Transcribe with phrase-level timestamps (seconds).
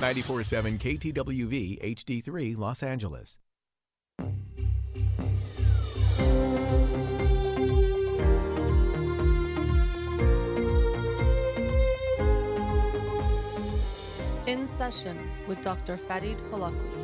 [0.00, 3.38] 94.7 KTWV HD3 Los Angeles.
[14.46, 15.96] In Session with Dr.
[15.96, 17.03] Farid Holakwi.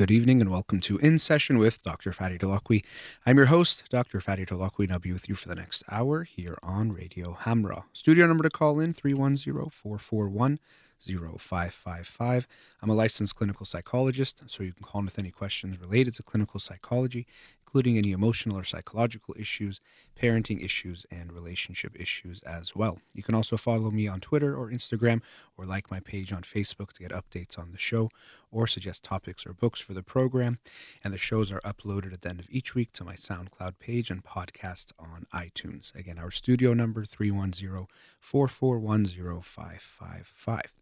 [0.00, 2.10] Good evening and welcome to In Session with Dr.
[2.12, 2.82] Fadi Dalakwi.
[3.26, 4.20] I'm your host, Dr.
[4.20, 7.84] Fadi Dalakwi, and I'll be with you for the next hour here on Radio Hamra.
[7.92, 10.58] Studio number to call in 310 441
[10.98, 12.48] 0555.
[12.80, 16.22] I'm a licensed clinical psychologist, so you can call in with any questions related to
[16.22, 17.26] clinical psychology,
[17.70, 19.80] including any emotional or psychological issues,
[20.20, 22.98] parenting issues, and relationship issues as well.
[23.14, 25.20] You can also follow me on Twitter or Instagram
[25.56, 28.10] or like my page on Facebook to get updates on the show
[28.50, 30.58] or suggest topics or books for the program.
[31.04, 34.10] And the shows are uploaded at the end of each week to my SoundCloud page
[34.10, 35.94] and podcast on iTunes.
[35.94, 37.86] Again, our studio number 310
[38.18, 39.06] 441
[39.42, 40.72] 0555.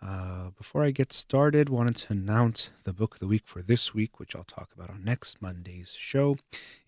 [0.00, 3.92] Uh, before I get started, wanted to announce the book of the week for this
[3.94, 6.36] week, which I'll talk about on next Monday's show.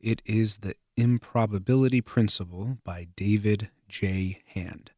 [0.00, 4.42] It is The Improbability Principle by David J.
[4.46, 4.92] Hand.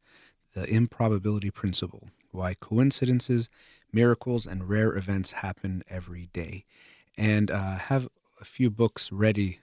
[0.53, 3.49] The Improbability Principle Why Coincidences,
[3.91, 6.65] Miracles, and Rare Events Happen Every Day.
[7.17, 8.07] And uh, have
[8.39, 9.59] a few books ready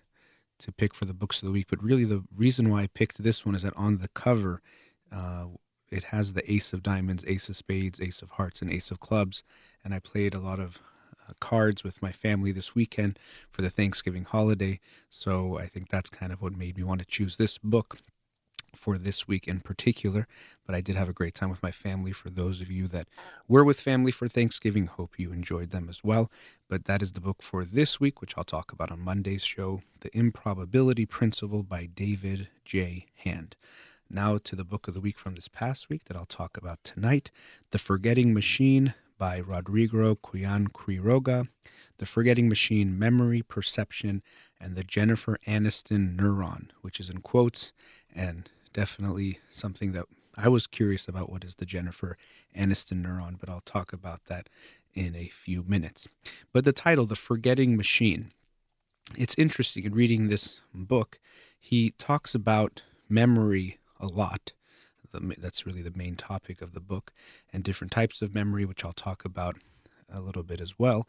[0.58, 3.22] to pick for the books of the week, but really the reason why I picked
[3.22, 4.60] this one is that on the cover,
[5.12, 5.46] uh,
[5.90, 9.00] it has the ace of diamonds, ace of spades, ace of hearts, and ace of
[9.00, 9.42] clubs.
[9.84, 10.78] And I played a lot of
[11.28, 14.80] uh, cards with my family this weekend for the Thanksgiving holiday.
[15.08, 17.98] So I think that's kind of what made me want to choose this book
[18.74, 20.26] for this week in particular.
[20.64, 22.12] But I did have a great time with my family.
[22.12, 23.08] For those of you that
[23.48, 26.30] were with family for Thanksgiving, hope you enjoyed them as well.
[26.68, 29.82] But that is the book for this week, which I'll talk about on Monday's show
[30.00, 33.06] The Improbability Principle by David J.
[33.16, 33.56] Hand.
[34.12, 36.82] Now to the book of the week from this past week that I'll talk about
[36.82, 37.30] tonight
[37.70, 41.46] The Forgetting Machine by Rodrigo Quian Quiroga,
[41.98, 44.20] The Forgetting Machine Memory, Perception,
[44.60, 47.72] and the Jennifer Aniston Neuron, which is in quotes
[48.12, 50.06] and definitely something that
[50.36, 52.18] I was curious about what is the Jennifer
[52.58, 54.48] Aniston neuron, but I'll talk about that
[54.92, 56.08] in a few minutes.
[56.52, 58.32] But the title, The Forgetting Machine,
[59.16, 61.20] it's interesting in reading this book.
[61.60, 64.52] He talks about memory a lot.
[65.12, 67.12] That's really the main topic of the book,
[67.52, 69.56] and different types of memory, which I'll talk about
[70.12, 71.08] a little bit as well.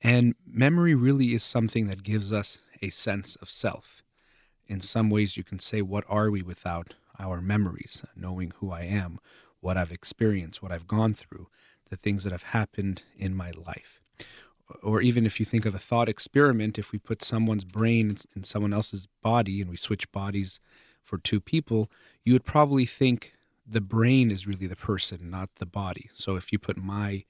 [0.00, 4.02] And memory really is something that gives us a sense of self.
[4.66, 8.02] In some ways, you can say, What are we without our memories?
[8.16, 9.18] Knowing who I am,
[9.60, 11.48] what I've experienced, what I've gone through,
[11.90, 14.00] the things that have happened in my life.
[14.82, 18.44] Or even if you think of a thought experiment, if we put someone's brain in
[18.44, 20.58] someone else's body and we switch bodies
[21.02, 21.90] for two people,
[22.24, 23.34] you would probably think
[23.66, 26.10] the brain is really the person, not the body.
[26.14, 27.24] So if you put my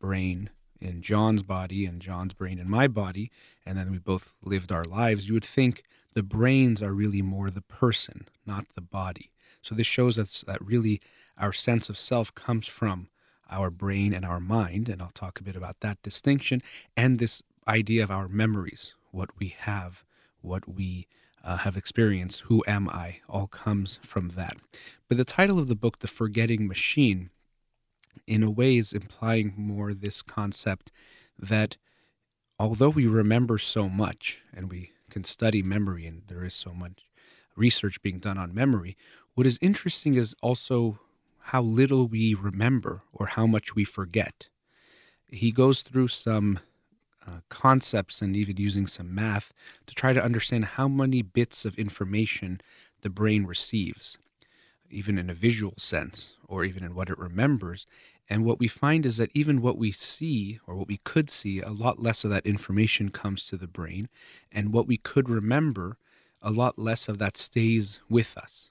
[0.00, 0.50] brain
[0.80, 3.30] in John's body and John's brain in my body,
[3.66, 5.84] and then we both lived our lives, you would think
[6.14, 9.30] the brains are really more the person, not the body.
[9.62, 11.00] So this shows us that really
[11.36, 13.08] our sense of self comes from
[13.50, 16.62] our brain and our mind, and I'll talk a bit about that distinction
[16.96, 20.04] and this idea of our memories, what we have,
[20.40, 21.06] what we
[21.48, 24.58] uh, have experienced, who am I, all comes from that.
[25.08, 27.30] But the title of the book, The Forgetting Machine,
[28.26, 30.92] in a way is implying more this concept
[31.38, 31.78] that
[32.58, 37.08] although we remember so much and we can study memory and there is so much
[37.56, 38.94] research being done on memory,
[39.32, 40.98] what is interesting is also
[41.38, 44.48] how little we remember or how much we forget.
[45.26, 46.58] He goes through some
[47.28, 49.52] uh, concepts and even using some math
[49.86, 52.60] to try to understand how many bits of information
[53.02, 54.16] the brain receives,
[54.90, 57.86] even in a visual sense or even in what it remembers.
[58.30, 61.60] And what we find is that even what we see or what we could see,
[61.60, 64.08] a lot less of that information comes to the brain.
[64.50, 65.96] And what we could remember,
[66.40, 68.70] a lot less of that stays with us.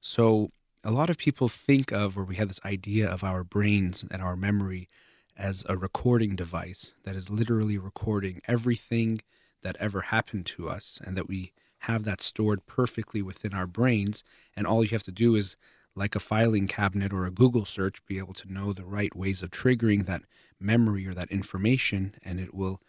[0.00, 0.50] So
[0.82, 4.20] a lot of people think of, or we have this idea of our brains and
[4.22, 4.88] our memory
[5.36, 9.20] as a recording device that is literally recording everything
[9.62, 14.24] that ever happened to us and that we have that stored perfectly within our brains.
[14.56, 15.56] And all you have to do is
[15.94, 19.42] like a filing cabinet or a google search be able to know the right ways
[19.42, 20.22] of triggering that
[20.60, 22.80] memory or that information and it will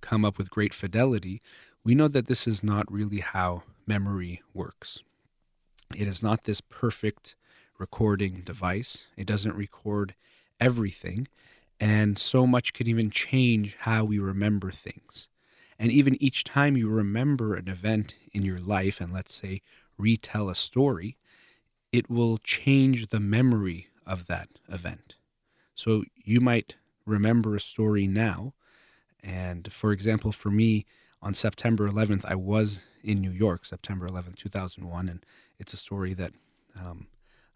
[0.00, 1.40] come up with great fidelity.
[1.82, 5.02] We know that this is not really how memory works.
[5.94, 7.36] It is not this perfect
[7.78, 9.06] recording device.
[9.16, 10.14] It doesn't record
[10.60, 11.28] everything
[11.80, 15.28] And so much can even change how we remember things.
[15.78, 19.60] And even each time you remember an event in your life, and let's say
[19.98, 21.16] retell a story,
[21.92, 25.16] it will change the memory of that event.
[25.74, 26.76] So you might
[27.06, 28.54] remember a story now.
[29.22, 30.86] And for example, for me,
[31.22, 35.08] on September 11th, I was in New York, September 11th, 2001.
[35.08, 35.24] And
[35.58, 36.32] it's a story that
[36.78, 37.06] um,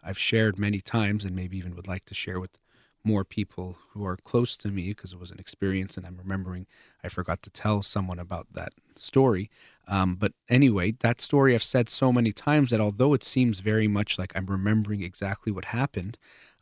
[0.02, 2.58] I've shared many times and maybe even would like to share with
[3.04, 6.66] more people who are close to me because it was an experience and I'm remembering
[7.02, 9.50] I forgot to tell someone about that story.
[9.86, 13.88] Um, but anyway, that story I've said so many times that although it seems very
[13.88, 16.18] much like I'm remembering exactly what happened,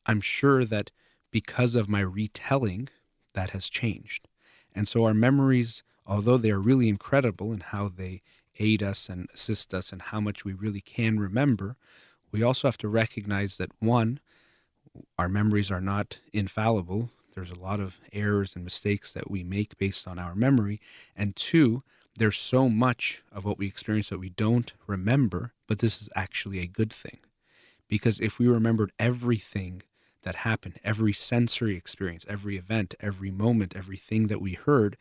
[0.06, 0.90] I'm sure that
[1.30, 2.88] because of my retelling,
[3.34, 4.28] that has changed.
[4.74, 8.22] And so our memories, although they are really incredible in how they
[8.58, 11.76] aid us and assist us and how much we really can remember,
[12.30, 14.20] we also have to recognize that one,
[15.18, 17.10] our memories are not infallible.
[17.34, 20.80] There's a lot of errors and mistakes that we make based on our memory.
[21.14, 21.82] And two,
[22.18, 26.60] there's so much of what we experience that we don't remember, but this is actually
[26.60, 27.18] a good thing.
[27.88, 29.82] Because if we remembered everything
[30.22, 34.96] that happened, every sensory experience, every event, every moment, everything that we heard,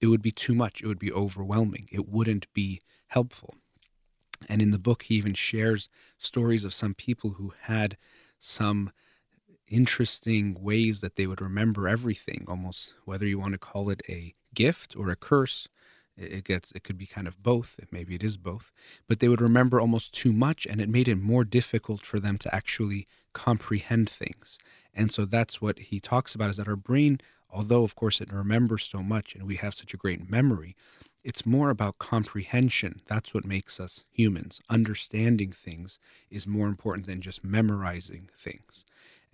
[0.00, 0.82] it would be too much.
[0.82, 1.88] It would be overwhelming.
[1.90, 3.54] It wouldn't be helpful.
[4.48, 5.88] And in the book, he even shares
[6.18, 7.96] stories of some people who had
[8.38, 8.90] some
[9.68, 14.34] interesting ways that they would remember everything, almost whether you want to call it a
[14.54, 15.68] gift or a curse.
[16.16, 17.78] It gets it could be kind of both.
[17.92, 18.72] Maybe it is both,
[19.06, 22.38] but they would remember almost too much, and it made it more difficult for them
[22.38, 24.58] to actually comprehend things.
[24.94, 27.18] And so that's what he talks about: is that our brain,
[27.50, 30.74] although of course it remembers so much, and we have such a great memory,
[31.22, 33.00] it's more about comprehension.
[33.06, 34.60] That's what makes us humans.
[34.70, 35.98] Understanding things
[36.30, 38.84] is more important than just memorizing things.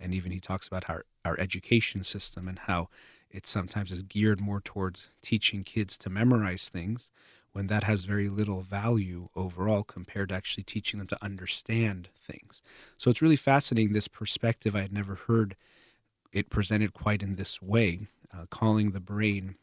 [0.03, 2.89] And even he talks about our, our education system and how
[3.31, 7.09] it sometimes is geared more towards teaching kids to memorize things
[7.53, 12.61] when that has very little value overall compared to actually teaching them to understand things.
[12.97, 14.75] So it's really fascinating this perspective.
[14.75, 15.55] I had never heard
[16.31, 19.55] it presented quite in this way, uh, calling the brain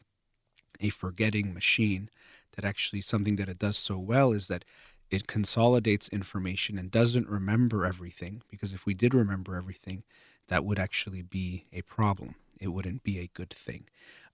[0.79, 2.09] a forgetting machine
[2.53, 4.65] that actually something that it does so well is that
[5.09, 10.03] it consolidates information and doesn't remember everything because if we did remember everything
[10.51, 13.85] that would actually be a problem it wouldn't be a good thing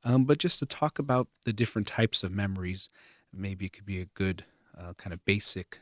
[0.03, 2.89] um, but just to talk about the different types of memories
[3.33, 4.43] maybe it could be a good
[4.77, 5.79] uh, kind of basic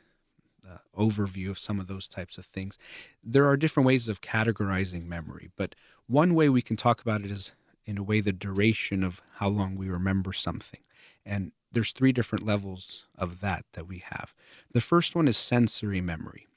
[0.70, 2.78] uh, overview of some of those types of things
[3.24, 5.76] there are different ways of categorizing memory but
[6.08, 7.54] one way we can talk about it is
[7.86, 10.80] in a way the duration of how long we remember something.
[11.26, 14.34] And there's three different levels of that that we have.
[14.72, 16.48] The first one is sensory memory.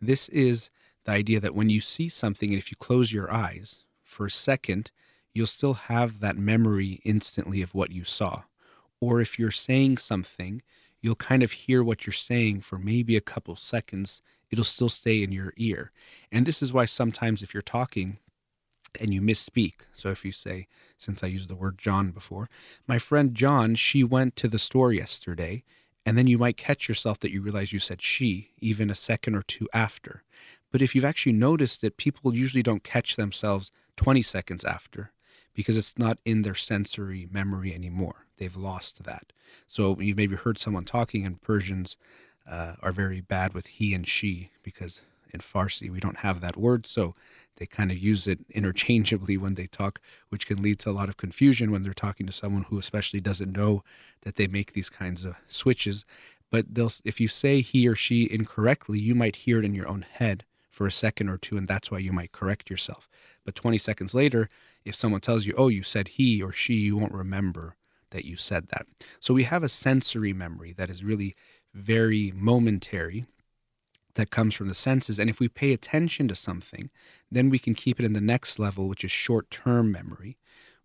[0.00, 0.70] This is
[1.08, 4.30] the idea that when you see something and if you close your eyes for a
[4.30, 4.90] second,
[5.32, 8.42] you'll still have that memory instantly of what you saw.
[9.00, 10.60] Or if you're saying something,
[11.00, 14.20] you'll kind of hear what you're saying for maybe a couple seconds.
[14.50, 15.92] It'll still stay in your ear.
[16.30, 18.18] And this is why sometimes if you're talking,
[19.00, 19.74] and you misspeak.
[19.92, 20.66] So if you say,
[20.96, 22.48] since I used the word John before,
[22.86, 25.62] my friend John, she went to the store yesterday,
[26.04, 29.34] and then you might catch yourself that you realize you said she even a second
[29.34, 30.22] or two after.
[30.70, 35.12] But if you've actually noticed it, people usually don't catch themselves 20 seconds after
[35.54, 38.26] because it's not in their sensory memory anymore.
[38.36, 39.32] They've lost that.
[39.66, 41.96] So you've maybe heard someone talking, and Persians
[42.48, 45.00] uh, are very bad with he and she because
[45.34, 46.86] in Farsi we don't have that word.
[46.86, 47.14] So
[47.56, 51.08] they kind of use it interchangeably when they talk, which can lead to a lot
[51.08, 53.82] of confusion when they're talking to someone who especially doesn't know
[54.22, 56.04] that they make these kinds of switches.
[56.50, 59.88] But they'll, if you say he or she incorrectly, you might hear it in your
[59.88, 60.44] own head
[60.78, 63.08] for a second or two, and that's why you might correct yourself.
[63.44, 64.48] But 20 seconds later,
[64.84, 67.74] if someone tells you, oh, you said he or she, you won't remember
[68.10, 68.86] that you said that.
[69.18, 71.34] So we have a sensory memory that is really
[71.74, 73.26] very momentary
[74.14, 75.18] that comes from the senses.
[75.18, 76.90] And if we pay attention to something,
[77.28, 80.36] then we can keep it in the next level, which is short term memory,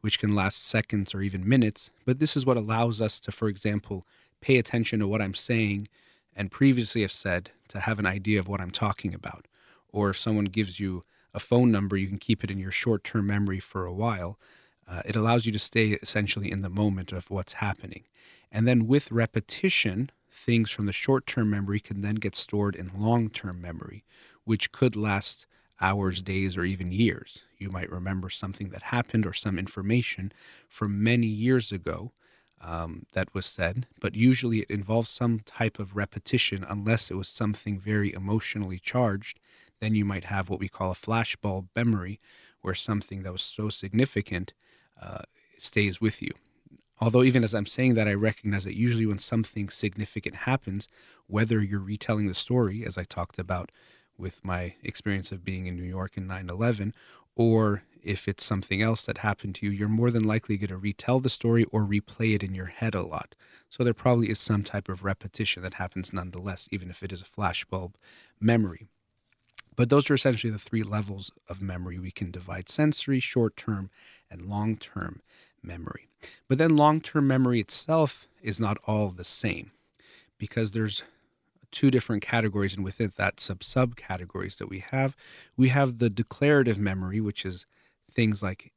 [0.02, 1.92] which can last seconds or even minutes.
[2.04, 4.08] But this is what allows us to, for example,
[4.42, 5.88] pay attention to what I'm saying
[6.36, 9.48] and previously have said to have an idea of what I'm talking about.
[9.94, 13.06] Or if someone gives you a phone number, you can keep it in your short
[13.06, 14.38] term memory for a while.
[14.88, 18.04] Uh, it allows you to stay essentially in the moment of what's happening.
[18.52, 22.92] And then with repetition, things from the short term memory can then get stored in
[22.98, 24.04] long term memory,
[24.44, 25.46] which could last
[25.82, 27.40] hours, days, or even years.
[27.58, 30.32] You might remember something that happened or some information
[30.70, 32.12] from many years ago
[32.62, 37.28] um, that was said, but usually it involves some type of repetition unless it was
[37.28, 39.40] something very emotionally charged.
[39.84, 42.18] Then you might have what we call a flashbulb memory,
[42.62, 44.54] where something that was so significant
[45.02, 45.24] uh,
[45.58, 46.32] stays with you.
[47.02, 50.88] Although, even as I'm saying that, I recognize that usually when something significant happens,
[51.28, 53.74] whether you're retelling the story, as I talked about
[54.18, 56.94] with my experience of being in New York in 9 11,
[57.36, 60.78] or if it's something else that happened to you, you're more than likely going to
[60.78, 63.36] retell the story or replay it in your head a lot.
[63.70, 67.22] So there probably is some type of repetition that happens nonetheless, even if it is
[67.22, 67.96] a flashbulb
[68.40, 68.88] memory.
[69.76, 72.00] But those are essentially the three levels of memory.
[72.00, 73.90] We can divide sensory, short term,
[74.30, 75.22] and long term
[75.62, 76.08] memory.
[76.48, 79.72] But then long term memory itself is not all the same
[80.38, 81.04] because there's
[81.72, 85.16] two different categories, and within that, sub subcategories that we have,
[85.58, 87.66] we have the declarative memory, which is
[88.12, 88.72] things like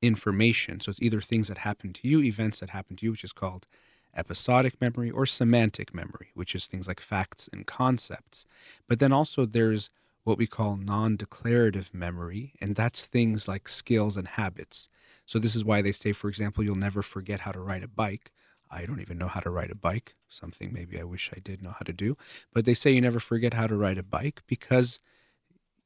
[0.00, 0.80] information.
[0.80, 3.32] So it's either things that happen to you, events that happen to you, which is
[3.32, 3.68] called
[4.16, 8.46] episodic memory, or semantic memory, which is things like facts and concepts.
[8.88, 9.90] But then also there's
[10.24, 14.88] what we call non declarative memory, and that's things like skills and habits.
[15.26, 17.88] So this is why they say, for example, you'll never forget how to ride a
[17.88, 18.32] bike.
[18.70, 21.62] I don't even know how to ride a bike, something maybe I wish I did
[21.62, 22.16] know how to do.
[22.52, 24.98] But they say you never forget how to ride a bike because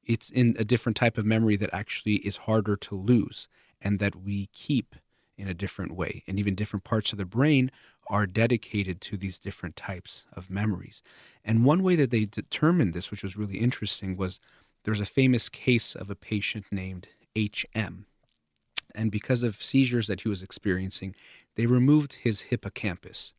[0.05, 3.49] it's in a different type of memory that actually is harder to lose
[3.81, 4.95] and that we keep
[5.37, 6.23] in a different way.
[6.27, 7.71] And even different parts of the brain
[8.09, 11.03] are dedicated to these different types of memories.
[11.45, 14.41] And one way that they determined this, which was really interesting, was
[14.85, 18.07] there's a famous case of a patient named HM.
[18.95, 21.15] And because of seizures that he was experiencing,
[21.57, 23.35] they removed his hippocampus.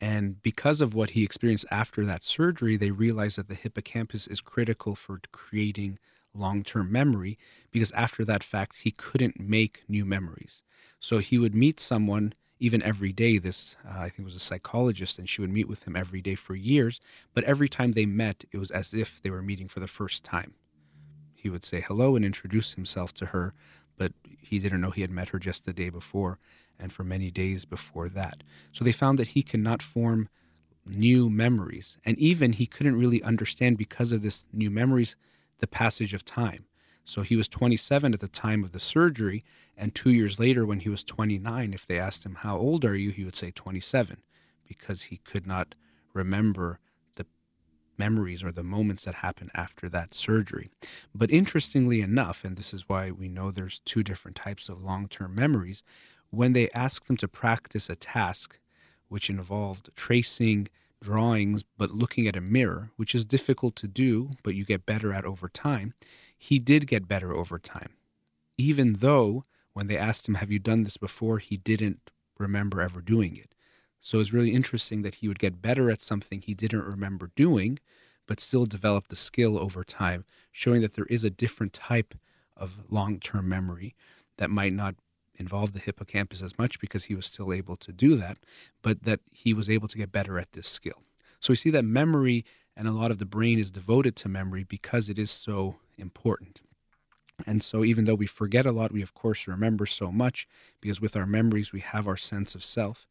[0.00, 4.40] And because of what he experienced after that surgery, they realized that the hippocampus is
[4.40, 5.98] critical for creating
[6.34, 7.38] long term memory
[7.70, 10.62] because after that fact, he couldn't make new memories.
[11.00, 13.38] So he would meet someone even every day.
[13.38, 16.36] This, uh, I think, was a psychologist, and she would meet with him every day
[16.36, 17.00] for years.
[17.34, 20.22] But every time they met, it was as if they were meeting for the first
[20.22, 20.54] time.
[21.34, 23.54] He would say hello and introduce himself to her,
[23.96, 26.38] but he didn't know he had met her just the day before
[26.78, 28.42] and for many days before that.
[28.72, 30.28] So they found that he cannot form
[30.86, 31.98] new memories.
[32.04, 35.16] And even he couldn't really understand because of this new memories
[35.58, 36.64] the passage of time.
[37.04, 39.44] So he was 27 at the time of the surgery,
[39.76, 42.96] and two years later, when he was 29, if they asked him, How old are
[42.96, 43.10] you?
[43.10, 44.18] he would say 27
[44.68, 45.74] because he could not
[46.12, 46.78] remember
[47.16, 47.26] the
[47.98, 50.70] memories or the moments that happened after that surgery.
[51.14, 55.08] But interestingly enough, and this is why we know there's two different types of long
[55.08, 55.82] term memories,
[56.30, 58.58] when they asked them to practice a task
[59.08, 60.68] which involved tracing
[61.02, 65.12] drawings but looking at a mirror, which is difficult to do, but you get better
[65.12, 65.94] at over time,
[66.42, 67.92] he did get better over time.
[68.56, 69.44] Even though
[69.74, 71.38] when they asked him, Have you done this before?
[71.38, 73.54] he didn't remember ever doing it.
[73.98, 77.78] So it's really interesting that he would get better at something he didn't remember doing,
[78.26, 82.14] but still develop the skill over time, showing that there is a different type
[82.56, 83.94] of long term memory
[84.38, 84.94] that might not
[85.34, 88.38] involve the hippocampus as much because he was still able to do that,
[88.80, 91.02] but that he was able to get better at this skill.
[91.38, 94.64] So we see that memory and a lot of the brain is devoted to memory
[94.64, 96.60] because it is so important.
[97.46, 100.46] And so, even though we forget a lot, we of course remember so much
[100.80, 103.06] because with our memories, we have our sense of self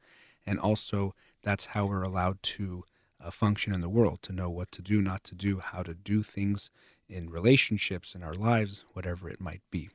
[0.50, 1.14] and also
[1.44, 2.84] that's how we're allowed to
[3.24, 5.94] uh, function in the world to know what to do not to do how to
[5.94, 6.72] do things
[7.08, 9.90] in relationships in our lives whatever it might be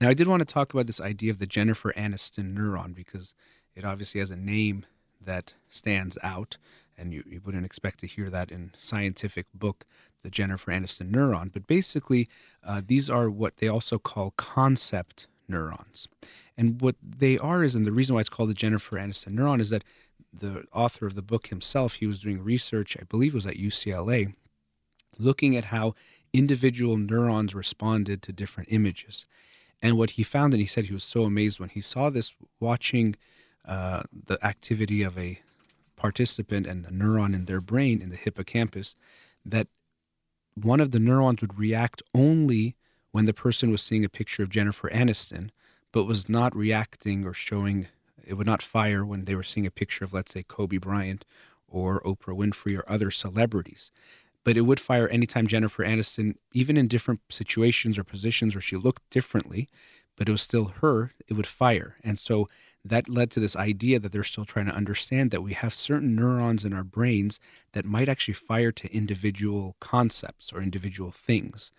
[0.00, 3.34] now i did want to talk about this idea of the jennifer aniston neuron because
[3.74, 4.86] it obviously has a name
[5.20, 6.56] that stands out
[7.00, 9.84] and you, you wouldn't expect to hear that in scientific book
[10.22, 12.28] the jennifer aniston neuron but basically
[12.64, 16.08] uh, these are what they also call concept neurons
[16.60, 19.60] and what they are is, and the reason why it's called the Jennifer Aniston neuron
[19.60, 19.82] is that
[20.30, 23.56] the author of the book himself, he was doing research, I believe it was at
[23.56, 24.34] UCLA,
[25.18, 25.94] looking at how
[26.34, 29.24] individual neurons responded to different images.
[29.80, 32.34] And what he found, and he said he was so amazed when he saw this,
[32.60, 33.16] watching
[33.64, 35.40] uh, the activity of a
[36.00, 38.94] participant and a neuron in their brain in the hippocampus,
[39.44, 39.68] that
[40.54, 42.74] one of the neurons would react only
[43.10, 45.50] when the person was seeing a picture of Jennifer Aniston,
[45.92, 47.86] but was not reacting or showing
[48.24, 51.26] it would not fire when they were seeing a picture of let's say Kobe Bryant
[51.68, 53.92] or Oprah Winfrey or other celebrities.
[54.42, 58.76] But it would fire anytime Jennifer Aniston, even in different situations or positions where she
[58.76, 59.68] looked differently,
[60.16, 61.96] but it was still her, it would fire.
[62.02, 62.46] And so
[62.84, 66.16] that led to this idea that they're still trying to understand that we have certain
[66.16, 67.38] neurons in our brains
[67.72, 71.72] that might actually fire to individual concepts or individual things.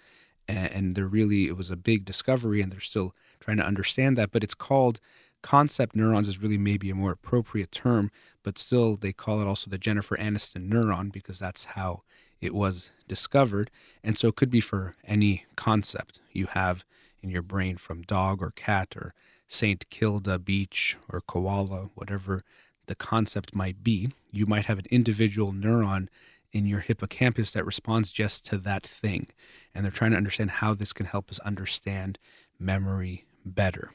[0.48, 4.31] And they're really, it was a big discovery, and they're still trying to understand that,
[4.31, 5.00] but it's called
[5.41, 8.12] concept neurons is really maybe a more appropriate term,
[8.43, 12.03] but still they call it also the Jennifer Aniston neuron because that's how
[12.41, 13.72] it was discovered.
[14.03, 16.84] And so it could be for any concept you have
[17.22, 19.13] in your brain from dog or cat or
[19.51, 19.89] St.
[19.89, 22.43] Kilda Beach or koala, whatever
[22.86, 26.08] the concept might be, you might have an individual neuron
[26.53, 29.27] in your hippocampus that responds just to that thing.
[29.75, 32.17] And they're trying to understand how this can help us understand
[32.60, 33.91] memory better.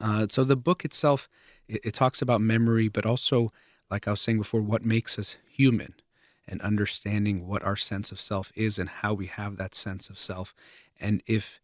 [0.00, 1.28] Uh, so the book itself,
[1.66, 3.50] it, it talks about memory, but also,
[3.90, 5.94] like I was saying before, what makes us human
[6.46, 10.18] and understanding what our sense of self is and how we have that sense of
[10.18, 10.54] self.
[11.00, 11.60] And if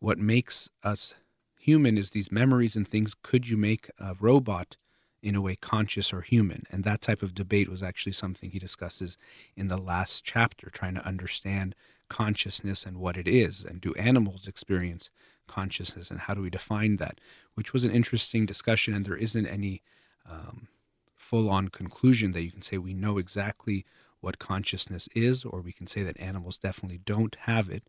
[0.00, 1.14] what makes us
[1.62, 4.76] human is these memories and things, could you make a robot
[5.22, 6.64] in a way conscious or human?
[6.72, 9.16] And that type of debate was actually something he discusses
[9.56, 11.76] in the last chapter, trying to understand
[12.08, 13.64] consciousness and what it is.
[13.64, 15.08] And do animals experience
[15.46, 17.20] consciousness and how do we define that?
[17.54, 18.92] Which was an interesting discussion.
[18.92, 19.82] And there isn't any
[20.28, 20.66] um,
[21.14, 23.84] full on conclusion that you can say we know exactly
[24.20, 27.84] what consciousness is, or we can say that animals definitely don't have it.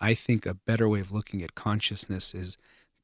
[0.00, 2.56] I think a better way of looking at consciousness is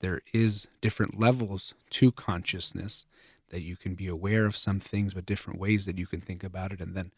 [0.02, 3.06] there is different levels to consciousness
[3.50, 6.42] that you can be aware of some things, but different ways that you can think
[6.42, 7.12] about it, and then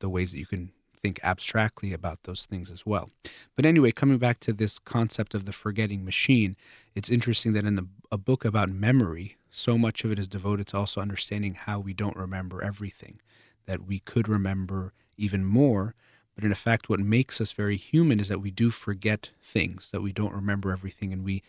[0.00, 3.08] the ways that you can think abstractly about those things as well.
[3.54, 6.56] But anyway, coming back to this concept of the forgetting machine,
[6.94, 10.66] it's interesting that in the, a book about memory, so much of it is devoted
[10.68, 13.20] to also understanding how we don't remember everything,
[13.66, 15.94] that we could remember even more.
[16.34, 20.02] But in effect, what makes us very human is that we do forget things, that
[20.02, 21.42] we don't remember everything, and we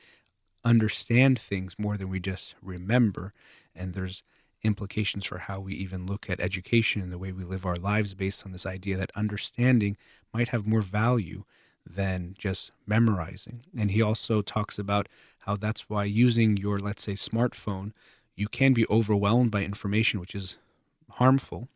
[0.68, 3.34] understand things more than we just remember.
[3.74, 4.22] And there's
[4.64, 8.14] implications for how we even look at education and the way we live our lives
[8.14, 9.96] based on this idea that understanding
[10.34, 11.46] might have more value
[11.86, 13.62] than just memorizing.
[13.78, 15.08] And he also talks about
[15.40, 17.94] how that's why using your, let's say, smartphone,
[18.36, 20.58] you can be overwhelmed by information, which is
[21.12, 21.70] harmful,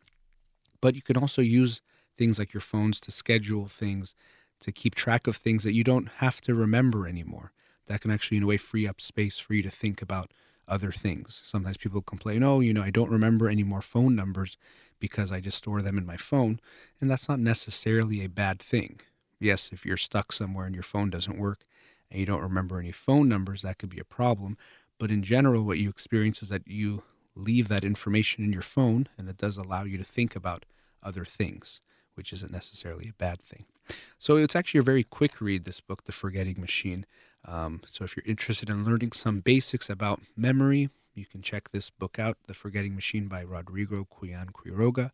[0.82, 1.80] but you can also use
[2.18, 4.14] things like your phones to schedule things,
[4.60, 7.52] to keep track of things that you don't have to remember anymore.
[7.86, 10.32] That can actually, in a way, free up space for you to think about
[10.68, 11.40] other things.
[11.44, 14.56] Sometimes people complain, oh, you know, I don't remember any more phone numbers
[15.00, 16.60] because I just store them in my phone.
[17.00, 19.00] And that's not necessarily a bad thing.
[19.40, 21.64] Yes, if you're stuck somewhere and your phone doesn't work
[22.10, 24.56] and you don't remember any phone numbers, that could be a problem.
[24.98, 27.02] But in general, what you experience is that you
[27.34, 30.64] leave that information in your phone and it does allow you to think about
[31.02, 31.80] other things,
[32.14, 33.64] which isn't necessarily a bad thing.
[34.18, 37.04] So it's actually a very quick read, this book, The Forgetting Machine.
[37.44, 41.90] Um, so if you're interested in learning some basics about memory, you can check this
[41.90, 45.10] book out, The Forgetting Machine by Rodrigo Quian Quiroga.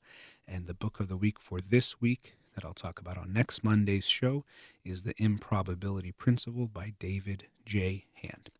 [0.46, 3.64] And the book of the week for this week that I'll talk about on next
[3.64, 4.44] Monday's show
[4.84, 8.06] is The Improbability Principle by David J.
[8.14, 8.50] Hand.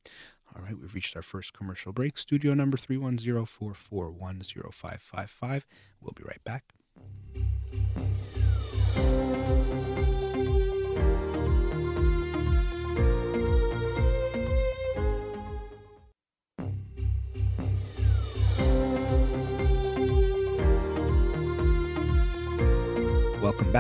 [0.55, 2.19] All right, we've reached our first commercial break.
[2.19, 5.67] Studio number 310 441 0555.
[6.01, 6.75] We'll be right back.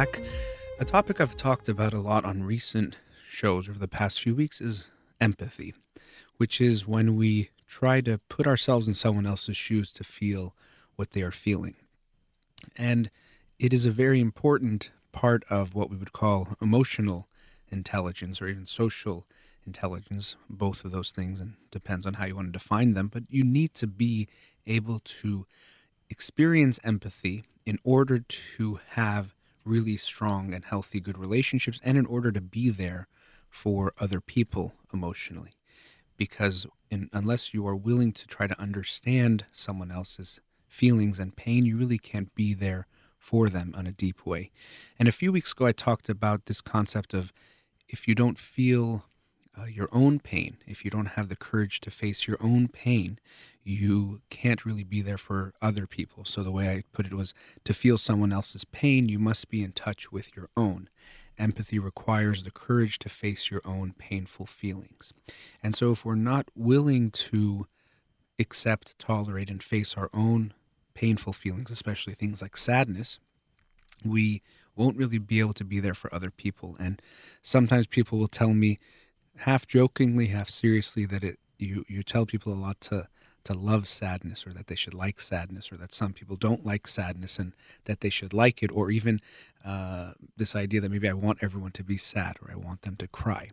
[0.04, 0.20] Back.
[0.78, 4.60] A topic I've talked about a lot on recent shows over the past few weeks
[4.60, 5.74] is empathy,
[6.36, 10.54] which is when we try to put ourselves in someone else's shoes to feel
[10.94, 11.74] what they are feeling.
[12.76, 13.10] And
[13.58, 17.26] it is a very important part of what we would call emotional
[17.68, 19.26] intelligence or even social
[19.66, 23.08] intelligence, both of those things, and depends on how you want to define them.
[23.12, 24.28] But you need to be
[24.64, 25.44] able to
[26.08, 29.34] experience empathy in order to have
[29.68, 33.06] really strong and healthy, good relationships, and in order to be there
[33.50, 35.52] for other people emotionally.
[36.16, 41.64] Because in, unless you are willing to try to understand someone else's feelings and pain,
[41.64, 42.86] you really can't be there
[43.18, 44.50] for them on a deep way.
[44.98, 47.32] And a few weeks ago, I talked about this concept of
[47.88, 49.04] if you don't feel
[49.58, 53.18] uh, your own pain, if you don't have the courage to face your own pain,
[53.68, 56.24] you can't really be there for other people.
[56.24, 59.62] So the way I put it was to feel someone else's pain, you must be
[59.62, 60.88] in touch with your own.
[61.38, 65.12] Empathy requires the courage to face your own painful feelings.
[65.62, 67.66] And so if we're not willing to
[68.38, 70.54] accept, tolerate, and face our own
[70.94, 73.20] painful feelings, especially things like sadness,
[74.02, 74.42] we
[74.76, 76.74] won't really be able to be there for other people.
[76.80, 77.02] And
[77.42, 78.78] sometimes people will tell me,
[79.36, 83.08] half jokingly, half seriously, that it you you tell people a lot to
[83.48, 86.86] to love sadness or that they should like sadness or that some people don't like
[86.86, 87.54] sadness and
[87.86, 89.20] that they should like it or even
[89.64, 92.94] uh, this idea that maybe i want everyone to be sad or i want them
[92.94, 93.48] to cry.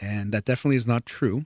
[0.00, 1.44] And that definitely is not true.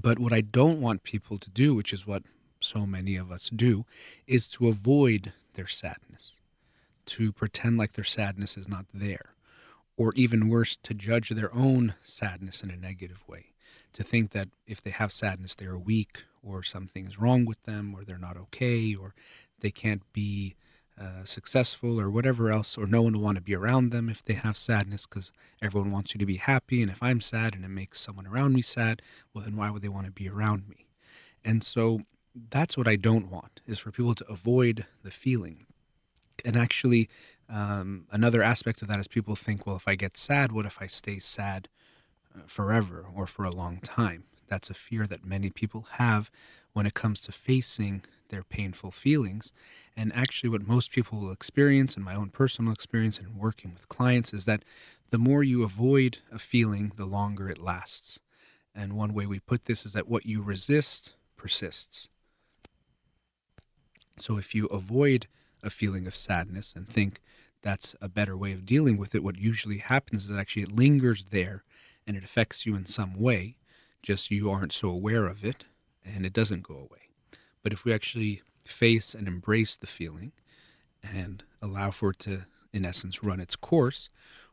[0.00, 2.22] But what i don't want people to do which is what
[2.60, 3.84] so many of us do
[4.26, 6.32] is to avoid their sadness.
[7.16, 9.34] To pretend like their sadness is not there
[9.98, 13.52] or even worse to judge their own sadness in a negative way.
[13.92, 17.94] To think that if they have sadness, they're weak or something is wrong with them
[17.94, 19.14] or they're not okay or
[19.60, 20.54] they can't be
[20.98, 24.24] uh, successful or whatever else, or no one will want to be around them if
[24.24, 25.30] they have sadness because
[25.60, 26.80] everyone wants you to be happy.
[26.80, 29.02] And if I'm sad and it makes someone around me sad,
[29.34, 30.86] well, then why would they want to be around me?
[31.44, 32.00] And so
[32.50, 35.66] that's what I don't want is for people to avoid the feeling.
[36.44, 37.08] And actually,
[37.48, 40.80] um, another aspect of that is people think, well, if I get sad, what if
[40.80, 41.68] I stay sad
[42.34, 44.24] uh, forever or for a long time?
[44.48, 46.30] That's a fear that many people have
[46.72, 49.52] when it comes to facing their painful feelings.
[49.96, 53.88] And actually, what most people will experience, and my own personal experience in working with
[53.88, 54.64] clients, is that
[55.10, 58.20] the more you avoid a feeling, the longer it lasts.
[58.74, 62.08] And one way we put this is that what you resist persists.
[64.18, 65.26] So if you avoid
[65.62, 67.20] a feeling of sadness and think
[67.62, 70.72] that's a better way of dealing with it, what usually happens is that actually it
[70.72, 71.64] lingers there
[72.06, 73.56] and it affects you in some way,
[74.06, 75.64] just you aren't so aware of it
[76.04, 77.08] and it doesn't go away.
[77.64, 80.30] But if we actually face and embrace the feeling
[81.02, 84.08] and allow for it to, in essence, run its course,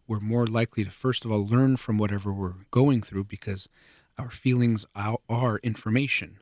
[0.08, 3.70] we're more likely to, first of all, learn from whatever we're going through because
[4.18, 6.40] our feelings are information.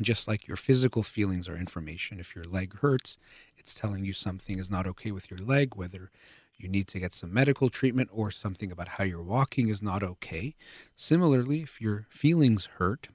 [0.00, 2.18] Just like your physical feelings are information.
[2.18, 3.16] If your leg hurts,
[3.56, 6.10] it's telling you something is not okay with your leg, whether
[6.56, 10.02] you need to get some medical treatment or something about how you're walking is not
[10.02, 10.54] okay.
[10.94, 13.08] Similarly, if your feelings hurt,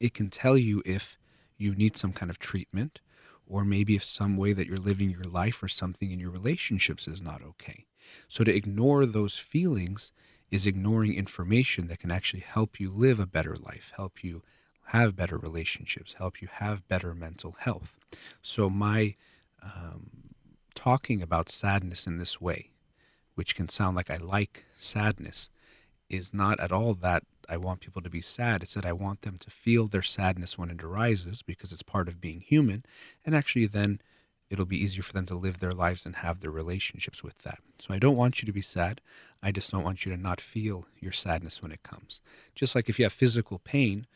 [0.00, 1.18] it can tell you if
[1.56, 3.00] you need some kind of treatment
[3.46, 7.06] or maybe if some way that you're living your life or something in your relationships
[7.06, 7.86] is not okay.
[8.28, 10.12] So to ignore those feelings
[10.50, 14.42] is ignoring information that can actually help you live a better life, help you
[14.86, 17.98] have better relationships, help you have better mental health.
[18.42, 19.16] So my
[19.62, 20.25] um,
[20.76, 22.70] talking about sadness in this way,
[23.34, 25.50] which can sound like I like sadness,
[26.08, 28.62] is not at all that I want people to be sad.
[28.62, 32.08] It's that I want them to feel their sadness when it arises because it's part
[32.08, 32.84] of being human.
[33.24, 34.00] And actually, then
[34.50, 37.58] it'll be easier for them to live their lives and have their relationships with that.
[37.80, 39.00] So I don't want you to be sad.
[39.42, 42.20] I just don't want you to not feel your sadness when it comes.
[42.54, 44.06] Just like if you have physical pain,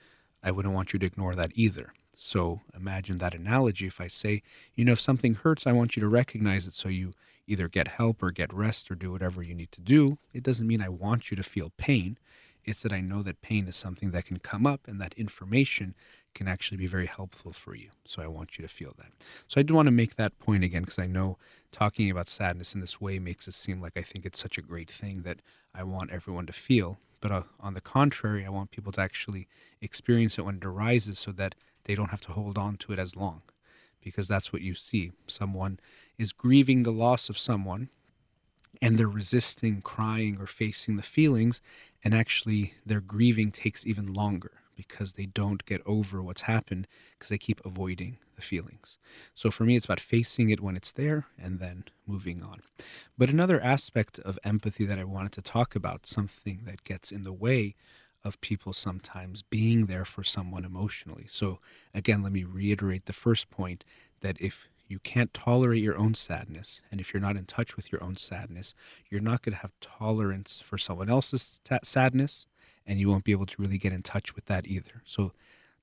[0.42, 1.92] I wouldn't want you to ignore that either.
[2.22, 3.86] So imagine that analogy.
[3.86, 4.42] If I say,
[4.74, 7.12] you know, if something hurts, I want you to recognize it so you
[7.46, 10.18] either get help or get rest or do whatever you need to do.
[10.34, 12.18] It doesn't mean I want you to feel pain.
[12.62, 15.94] It's that I know that pain is something that can come up and that information
[16.34, 17.88] can actually be very helpful for you.
[18.04, 19.12] So I want you to feel that.
[19.48, 21.38] So I do want to make that point again because I know
[21.72, 24.62] talking about sadness in this way makes it seem like I think it's such a
[24.62, 25.40] great thing that
[25.74, 26.98] I want everyone to feel.
[27.20, 29.48] But uh, on the contrary, I want people to actually
[29.80, 32.98] experience it when it arises so that they don't have to hold on to it
[32.98, 33.42] as long.
[34.02, 35.12] Because that's what you see.
[35.26, 35.78] Someone
[36.16, 37.90] is grieving the loss of someone
[38.80, 41.60] and they're resisting crying or facing the feelings
[42.02, 47.28] and actually their grieving takes even longer because they don't get over what's happened because
[47.28, 48.96] they keep avoiding the feelings.
[49.34, 52.62] So for me, it's about facing it when it's there and then moving on.
[53.18, 57.22] But another aspect of empathy that I wanted to talk about, something that gets in
[57.22, 57.74] the way
[58.24, 61.26] of people sometimes being there for someone emotionally.
[61.28, 61.58] So
[61.94, 63.84] again, let me reiterate the first point
[64.20, 66.82] that if you can't tolerate your own sadness.
[66.90, 68.74] And if you're not in touch with your own sadness,
[69.08, 72.44] you're not going to have tolerance for someone else's t- sadness,
[72.84, 75.02] and you won't be able to really get in touch with that either.
[75.06, 75.32] So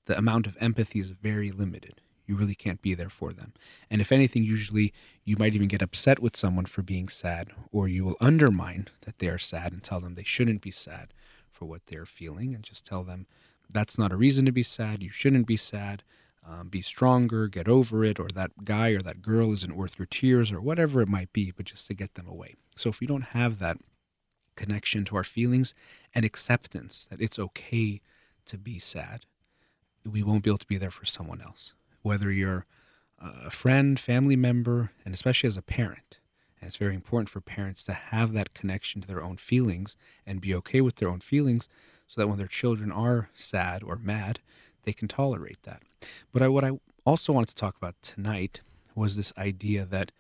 [0.06, 2.02] the amount of empathy is very limited.
[2.26, 3.54] You really can't be there for them.
[3.90, 7.88] And if anything, usually you might even get upset with someone for being sad, or
[7.88, 11.14] you will undermine that they are sad and tell them they shouldn't be sad
[11.58, 13.28] for what they're feeling, and just tell them
[13.70, 15.04] that's not a reason to be sad.
[15.04, 16.04] You shouldn't be sad
[16.48, 20.06] um, be stronger, get over it, or that guy or that girl isn't worth your
[20.06, 22.56] tears, or whatever it might be, but just to get them away.
[22.76, 23.78] So if we don't have that
[24.56, 25.74] connection to our feelings
[26.16, 28.02] and acceptance that it's okay
[28.46, 29.26] to be sad,
[30.10, 31.74] we won't be able to be there for someone else.
[32.02, 32.66] Whether you're
[33.20, 36.20] a friend, family member, and especially as a parent.
[36.60, 40.42] And it's very important for parents to have that connection to their own feelings and
[40.42, 41.70] be okay with their own feelings
[42.08, 44.40] so that when their children are sad or mad,
[44.84, 45.84] they can tolerate that.
[46.32, 46.72] But I, what I
[47.06, 48.62] also wanted to talk about tonight
[48.96, 50.12] was this idea that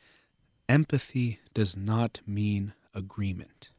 [0.69, 3.69] empathy does not mean agreement.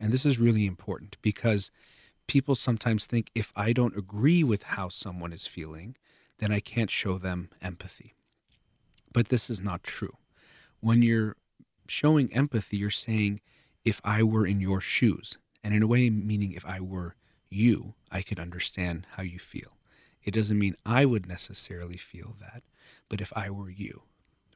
[0.00, 1.70] And this is really important because
[2.26, 5.96] people sometimes think if I don't agree with how someone is feeling,
[6.38, 8.14] then I can't show them empathy.
[9.12, 10.16] But this is not true.
[10.80, 11.36] When you're
[11.92, 13.40] showing empathy, you're saying,
[13.84, 17.14] if I were in your shoes, and in a way, meaning if I were
[17.50, 19.76] you, I could understand how you feel.
[20.24, 22.62] It doesn't mean I would necessarily feel that,
[23.08, 24.02] but if I were you.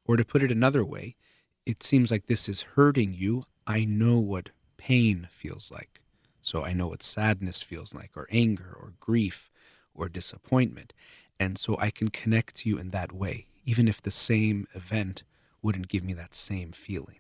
[0.05, 1.17] Or to put it another way,
[1.65, 3.45] it seems like this is hurting you.
[3.67, 6.01] I know what pain feels like.
[6.41, 9.51] So I know what sadness feels like, or anger, or grief,
[9.95, 10.93] or disappointment.
[11.41, 15.25] And so I can connect to you in that way, even if the same event
[15.61, 17.19] wouldn't give me that same feeling.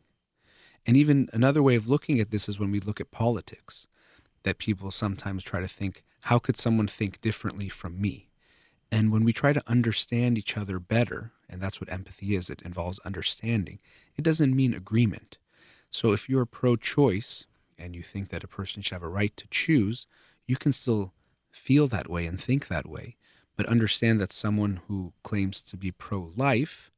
[0.87, 3.88] And even another way of looking at this is when we look at politics,
[4.44, 8.29] that people sometimes try to think, how could someone think differently from me?
[8.92, 12.62] And when we try to understand each other better, and that's what empathy is, it
[12.62, 13.81] involves understanding,
[14.16, 15.38] it doesn't mean agreement.
[15.90, 17.46] So if you're pro choice
[17.77, 20.07] and you think that a person should have a right to choose,
[20.46, 21.12] you can still
[21.51, 23.16] feel that way and think that way,
[23.57, 26.92] but understand that someone who claims to be pro life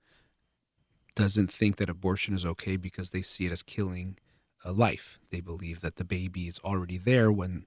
[1.19, 4.17] doesn't think that abortion is okay because they see it as killing
[4.65, 5.19] a life.
[5.31, 7.67] They believe that the baby is already there when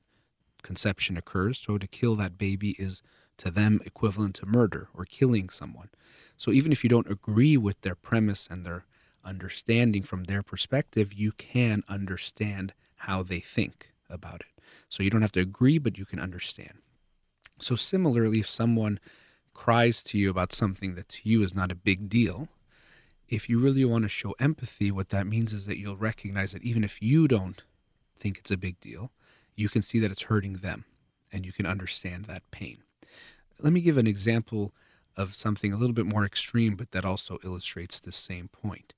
[0.64, 1.58] conception occurs.
[1.60, 3.04] So to kill that baby is
[3.40, 5.90] to them equivalent to murder or killing someone.
[6.38, 8.86] So even if you don't agree with their premise and their
[9.26, 14.64] understanding from their perspective, you can understand how they think about it.
[14.88, 16.76] So you don't have to agree, but you can understand.
[17.60, 19.02] So similarly, if someone
[19.54, 22.48] cries to you about something that to you is not a big deal,
[23.32, 26.64] if you really want to show empathy, what that means is that you'll recognize that
[26.64, 27.64] even if you don't
[28.20, 29.12] think it's a big deal,
[29.56, 30.84] you can see that it's hurting them
[31.32, 32.80] and you can understand that pain.
[33.58, 34.74] Let me give an example
[35.16, 38.94] of something a little bit more extreme, but that also illustrates the same point.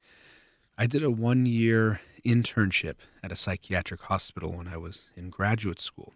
[0.79, 5.79] I did a one year internship at a psychiatric hospital when I was in graduate
[5.79, 6.13] school.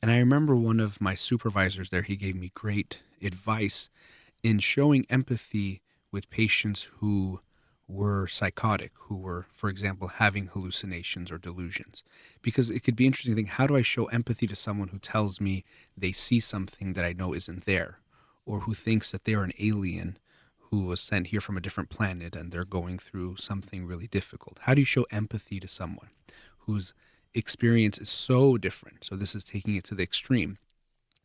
[0.00, 3.90] And I remember one of my supervisors there, he gave me great advice
[4.44, 7.40] in showing empathy with patients who
[7.88, 12.04] were psychotic, who were, for example, having hallucinations or delusions.
[12.42, 14.98] Because it could be interesting to think how do I show empathy to someone who
[14.98, 15.64] tells me
[15.96, 18.00] they see something that I know isn't there,
[18.44, 20.18] or who thinks that they're an alien
[20.70, 24.58] who was sent here from a different planet and they're going through something really difficult?
[24.62, 26.10] How do you show empathy to someone
[26.58, 26.92] whose
[27.34, 29.04] experience is so different?
[29.04, 30.58] So, this is taking it to the extreme,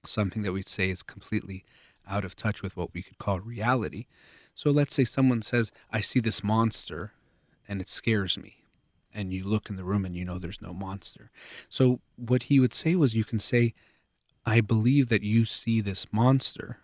[0.05, 1.65] something that we'd say is completely
[2.07, 4.05] out of touch with what we could call reality
[4.55, 7.13] so let's say someone says, I see this monster
[7.67, 8.57] and it scares me.
[9.13, 11.29] And you look in the room and you know there's no monster.
[11.69, 13.73] So what he would say was, you can say,
[14.45, 16.79] I believe that you see this monster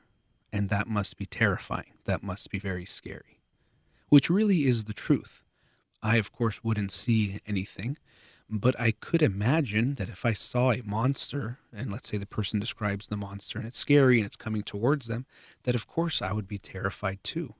[0.51, 1.93] and that must be terrifying.
[2.05, 3.39] That must be very scary,
[4.09, 5.43] which really is the truth.
[6.01, 7.97] I, of course, wouldn't see anything,
[8.49, 12.59] but I could imagine that if I saw a monster, and let's say the person
[12.59, 15.25] describes the monster and it's scary and it's coming towards them,
[15.63, 17.53] that of course I would be terrified too.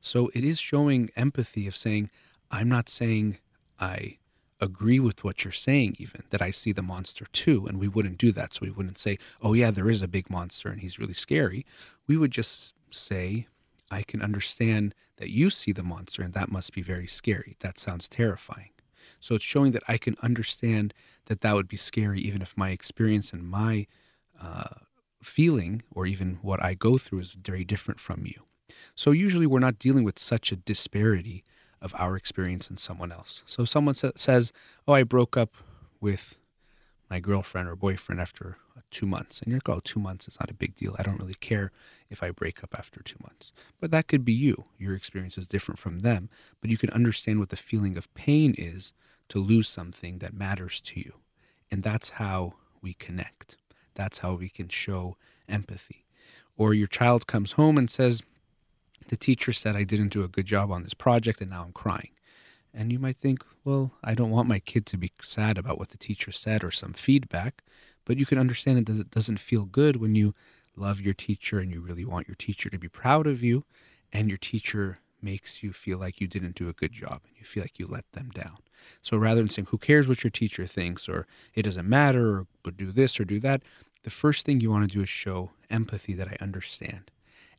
[0.00, 2.10] So it is showing empathy of saying,
[2.50, 3.38] I'm not saying
[3.80, 4.18] I
[4.60, 7.66] agree with what you're saying, even that I see the monster too.
[7.66, 8.54] And we wouldn't do that.
[8.54, 11.66] So we wouldn't say, oh, yeah, there is a big monster and he's really scary.
[12.06, 13.46] We would just say,
[13.90, 17.56] I can understand that you see the monster and that must be very scary.
[17.60, 18.70] That sounds terrifying.
[19.20, 20.94] So it's showing that I can understand
[21.26, 23.86] that that would be scary, even if my experience and my
[24.40, 24.74] uh,
[25.22, 28.42] feeling or even what I go through is very different from you.
[28.94, 31.44] So usually we're not dealing with such a disparity
[31.80, 33.42] of our experience and someone else.
[33.46, 34.52] So someone sa- says,
[34.86, 35.54] "Oh, I broke up
[36.00, 36.36] with
[37.08, 38.58] my girlfriend or boyfriend after
[38.90, 40.96] two months," and you're like, "Oh, two months is not a big deal.
[40.98, 41.70] I don't really care
[42.10, 44.64] if I break up after two months." But that could be you.
[44.78, 46.28] Your experience is different from them,
[46.60, 48.92] but you can understand what the feeling of pain is
[49.28, 51.14] to lose something that matters to you,
[51.70, 53.56] and that's how we connect.
[53.94, 55.16] That's how we can show
[55.48, 56.04] empathy.
[56.56, 58.22] Or your child comes home and says,
[59.08, 61.72] the teacher said I didn't do a good job on this project and now I'm
[61.72, 62.10] crying.
[62.74, 65.88] And you might think, well, I don't want my kid to be sad about what
[65.88, 67.62] the teacher said or some feedback,
[68.04, 70.34] but you can understand that it doesn't feel good when you
[70.76, 73.64] love your teacher and you really want your teacher to be proud of you
[74.12, 77.44] and your teacher makes you feel like you didn't do a good job and you
[77.44, 78.58] feel like you let them down.
[79.02, 82.46] So rather than saying, who cares what your teacher thinks or it doesn't matter or
[82.62, 83.62] but do this or do that,
[84.04, 87.10] the first thing you want to do is show empathy that I understand.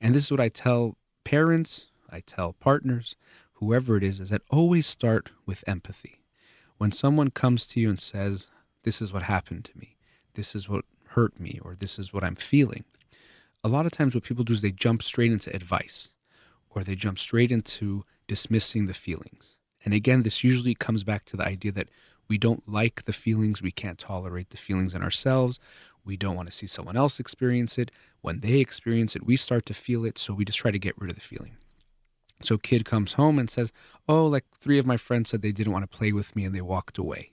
[0.02, 3.16] And this is what I tell parents, I tell partners,
[3.54, 6.22] whoever it is, is that always start with empathy.
[6.78, 8.48] When someone comes to you and says,
[8.84, 9.98] This is what happened to me,
[10.34, 12.86] this is what hurt me, or this is what I'm feeling,
[13.64, 16.14] a lot of times what people do is they jump straight into advice
[16.70, 19.59] or they jump straight into dismissing the feelings.
[19.84, 21.90] And again, this usually comes back to the idea that
[22.28, 25.60] we don't like the feelings, we can't tolerate the feelings in ourselves,
[26.06, 27.92] we don't want to see someone else experience it.
[28.22, 30.18] When they experience it, we start to feel it.
[30.18, 31.58] So we just try to get rid of the feeling.
[32.42, 33.74] So kid comes home and says,
[34.08, 36.56] "Oh, like three of my friends said they didn't want to play with me and
[36.56, 37.32] they walked away."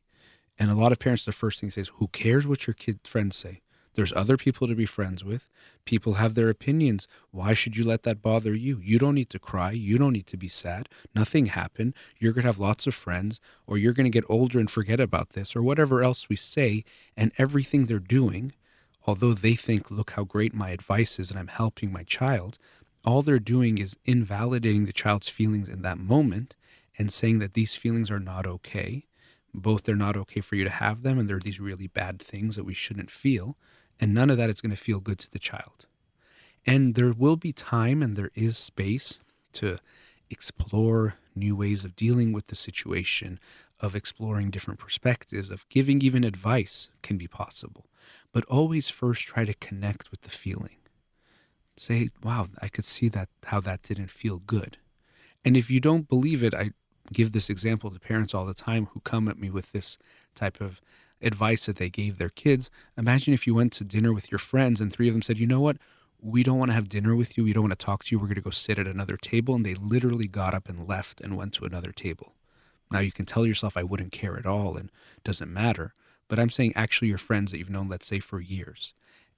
[0.59, 3.37] And a lot of parents, the first thing says, "Who cares what your kid friends
[3.37, 3.61] say?
[3.97, 5.49] There's other people to be friends with.
[5.87, 7.09] People have their opinions.
[7.31, 8.79] Why should you let that bother you?
[8.83, 9.71] You don't need to cry.
[9.71, 10.91] You don't need to be sad.
[11.15, 11.95] Nothing happened.
[12.19, 15.01] You're going to have lots of friends, or you're going to get older and forget
[15.01, 16.85] about this, or whatever else we say.
[17.17, 18.53] And everything they're doing,
[19.07, 22.59] although they think, look how great my advice is and I'm helping my child,
[23.03, 26.55] all they're doing is invalidating the child's feelings in that moment
[26.99, 29.07] and saying that these feelings are not okay.
[29.55, 32.57] Both they're not okay for you to have them, and they're these really bad things
[32.57, 33.57] that we shouldn't feel
[34.01, 35.87] and none of that is going to feel good to the child.
[36.67, 39.21] And there will be time and there is space
[39.55, 39.77] to
[40.31, 43.39] explore new ways of dealing with the situation,
[43.81, 47.87] of exploring different perspectives, of giving even advice can be possible.
[48.33, 50.77] But always first try to connect with the feeling.
[51.77, 54.79] Say, wow, I could see that how that didn't feel good.
[55.45, 56.71] And if you don't believe it, I
[57.13, 59.99] give this example to parents all the time who come at me with this
[60.35, 60.81] type of
[61.23, 62.71] advice that they gave their kids.
[62.97, 65.47] Imagine if you went to dinner with your friends and three of them said, you
[65.47, 65.79] know what?
[66.21, 67.45] We don't want to have dinner with you.
[67.45, 68.19] We don't want to talk to you.
[68.19, 69.55] We're going to go sit at another table.
[69.55, 72.35] And they literally got up and left and went to another table.
[72.91, 74.91] Now you can tell yourself, I wouldn't care at all and
[75.25, 75.95] doesn't matter.
[76.29, 78.95] But I'm saying actually your friends that you've known, let's say, for years.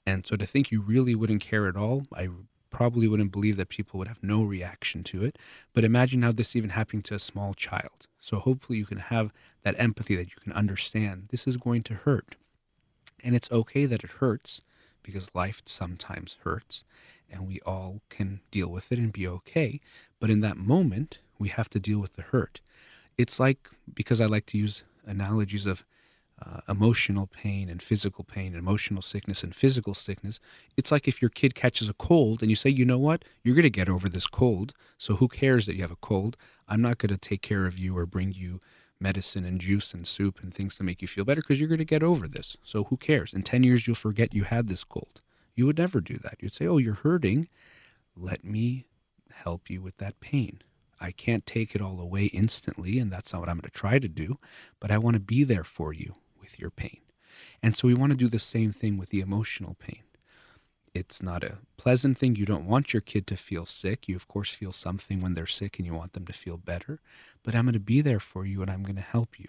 [0.07, 2.29] And so to think you really wouldn't care at all, I
[2.71, 5.39] probably wouldn't believe that people would have no reaction to it.
[5.73, 8.08] But imagine how this even happening to a small child.
[8.29, 11.95] So hopefully you can have that empathy that you can understand this is going to
[11.95, 12.37] hurt.
[13.25, 14.61] And it's okay that it hurts
[15.03, 16.85] because life sometimes hurts
[17.31, 19.81] and we all can deal with it and be okay.
[20.21, 22.61] But in that moment, we have to deal with the hurt.
[23.17, 25.87] It's like, because I like to use analogies of
[26.45, 30.39] uh, emotional pain and physical pain, and emotional sickness and physical sickness.
[30.77, 33.55] It's like if your kid catches a cold and you say, you know what, you're
[33.55, 34.73] going to get over this cold.
[34.99, 36.37] So who cares that you have a cold?
[36.69, 38.61] I'm not going to take care of you or bring you
[39.01, 41.79] medicine and juice and soup and things to make you feel better because you're going
[41.79, 42.57] to get over this.
[42.63, 43.33] So who cares?
[43.33, 45.21] In 10 years, you'll forget you had this cold.
[45.55, 46.37] You would never do that.
[46.41, 47.49] You'd say, oh, you're hurting.
[48.17, 48.87] Let me
[49.31, 50.63] help you with that pain.
[51.01, 54.01] I can't take it all away instantly, and that's not what I'm going to try
[54.01, 54.39] to do,
[54.81, 56.15] but I want to be there for you
[56.49, 57.01] with your pain.
[57.63, 60.03] And so we want to do the same thing with the emotional pain.
[60.95, 62.37] It's not a pleasant thing.
[62.37, 64.09] You don't want your kid to feel sick.
[64.09, 67.01] You, of course, feel something when they're sick and you want them to feel better.
[67.43, 69.49] But I'm going to be there for you and I'm going to help you.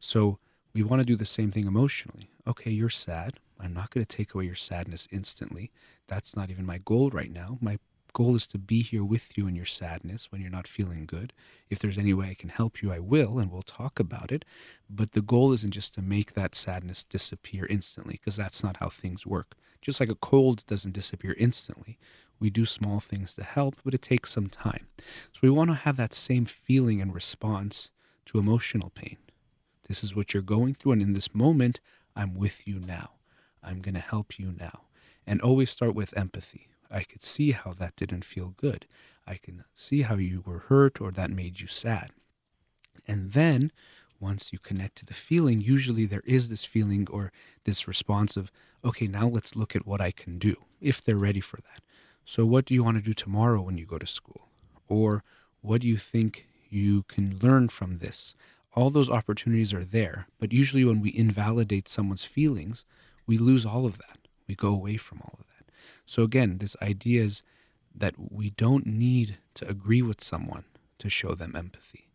[0.00, 0.38] So
[0.74, 2.28] we want to do the same thing emotionally.
[2.46, 3.34] Okay, you're sad.
[3.60, 5.70] I'm not going to take away your sadness instantly.
[6.08, 7.58] That's not even my goal right now.
[7.60, 7.78] My
[8.12, 11.32] goal is to be here with you in your sadness when you're not feeling good.
[11.70, 14.44] If there's any way I can help you, I will, and we'll talk about it.
[14.88, 18.88] But the goal isn't just to make that sadness disappear instantly, because that's not how
[18.88, 19.54] things work.
[19.80, 21.98] Just like a cold doesn't disappear instantly,
[22.38, 24.88] we do small things to help, but it takes some time.
[24.98, 27.90] So we want to have that same feeling and response
[28.26, 29.16] to emotional pain.
[29.88, 31.80] This is what you're going through, and in this moment,
[32.14, 33.12] I'm with you now.
[33.62, 34.82] I'm going to help you now.
[35.26, 38.86] And always start with empathy I could see how that didn't feel good.
[39.26, 42.10] I can see how you were hurt or that made you sad.
[43.06, 43.72] And then
[44.20, 47.32] once you connect to the feeling, usually there is this feeling or
[47.64, 48.52] this response of,
[48.84, 51.82] okay, now let's look at what I can do if they're ready for that.
[52.24, 54.48] So, what do you want to do tomorrow when you go to school?
[54.86, 55.24] Or
[55.60, 58.34] what do you think you can learn from this?
[58.74, 62.84] All those opportunities are there, but usually when we invalidate someone's feelings,
[63.26, 64.18] we lose all of that.
[64.46, 65.51] We go away from all of that.
[66.12, 67.42] So again, this idea is
[67.94, 70.64] that we don't need to agree with someone
[70.98, 72.06] to show them empathy.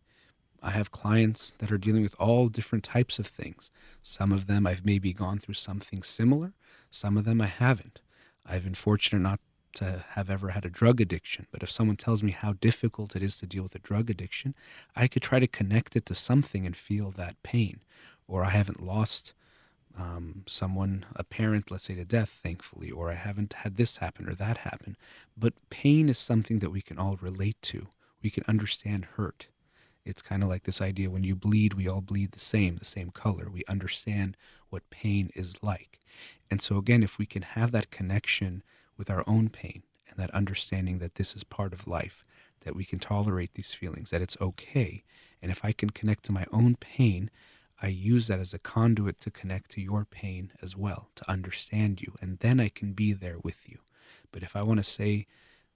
[0.62, 3.72] I have clients that are dealing with all different types of things.
[4.04, 6.52] Some of them I've maybe gone through something similar,
[6.92, 8.00] some of them I haven't.
[8.46, 9.40] I've been fortunate not
[9.74, 13.22] to have ever had a drug addiction, but if someone tells me how difficult it
[13.24, 14.54] is to deal with a drug addiction,
[14.94, 17.80] I could try to connect it to something and feel that pain.
[18.28, 19.32] Or I haven't lost
[19.98, 24.28] um, someone, a parent, let's say to death, thankfully, or I haven't had this happen
[24.28, 24.96] or that happen.
[25.36, 27.88] But pain is something that we can all relate to.
[28.22, 29.48] We can understand hurt.
[30.04, 32.84] It's kind of like this idea when you bleed, we all bleed the same, the
[32.84, 33.50] same color.
[33.50, 34.36] We understand
[34.70, 36.00] what pain is like.
[36.50, 38.62] And so, again, if we can have that connection
[38.96, 42.24] with our own pain and that understanding that this is part of life,
[42.60, 45.02] that we can tolerate these feelings, that it's okay.
[45.42, 47.30] And if I can connect to my own pain,
[47.80, 52.02] I use that as a conduit to connect to your pain as well, to understand
[52.02, 53.78] you, and then I can be there with you.
[54.32, 55.26] But if I want to say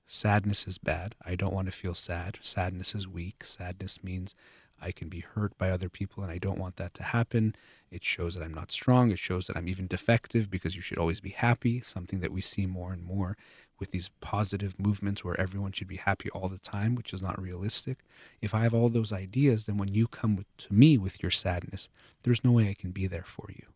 [0.06, 2.38] sadness is bad, I don't want to feel sad.
[2.42, 3.44] Sadness is weak.
[3.44, 4.34] Sadness means
[4.80, 7.54] I can be hurt by other people, and I don't want that to happen.
[7.90, 9.12] It shows that I'm not strong.
[9.12, 12.40] It shows that I'm even defective because you should always be happy, something that we
[12.40, 13.36] see more and more
[13.82, 17.42] with these positive movements where everyone should be happy all the time, which is not
[17.42, 17.98] realistic.
[18.40, 21.32] If I have all those ideas, then when you come with, to me with your
[21.32, 21.88] sadness,
[22.22, 23.66] there's no way I can be there for you.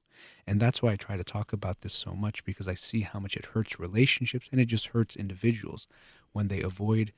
[0.46, 3.18] And that's why I try to talk about this so much because I see how
[3.18, 5.88] much it hurts relationships and it just hurts individuals
[6.30, 7.12] when they avoid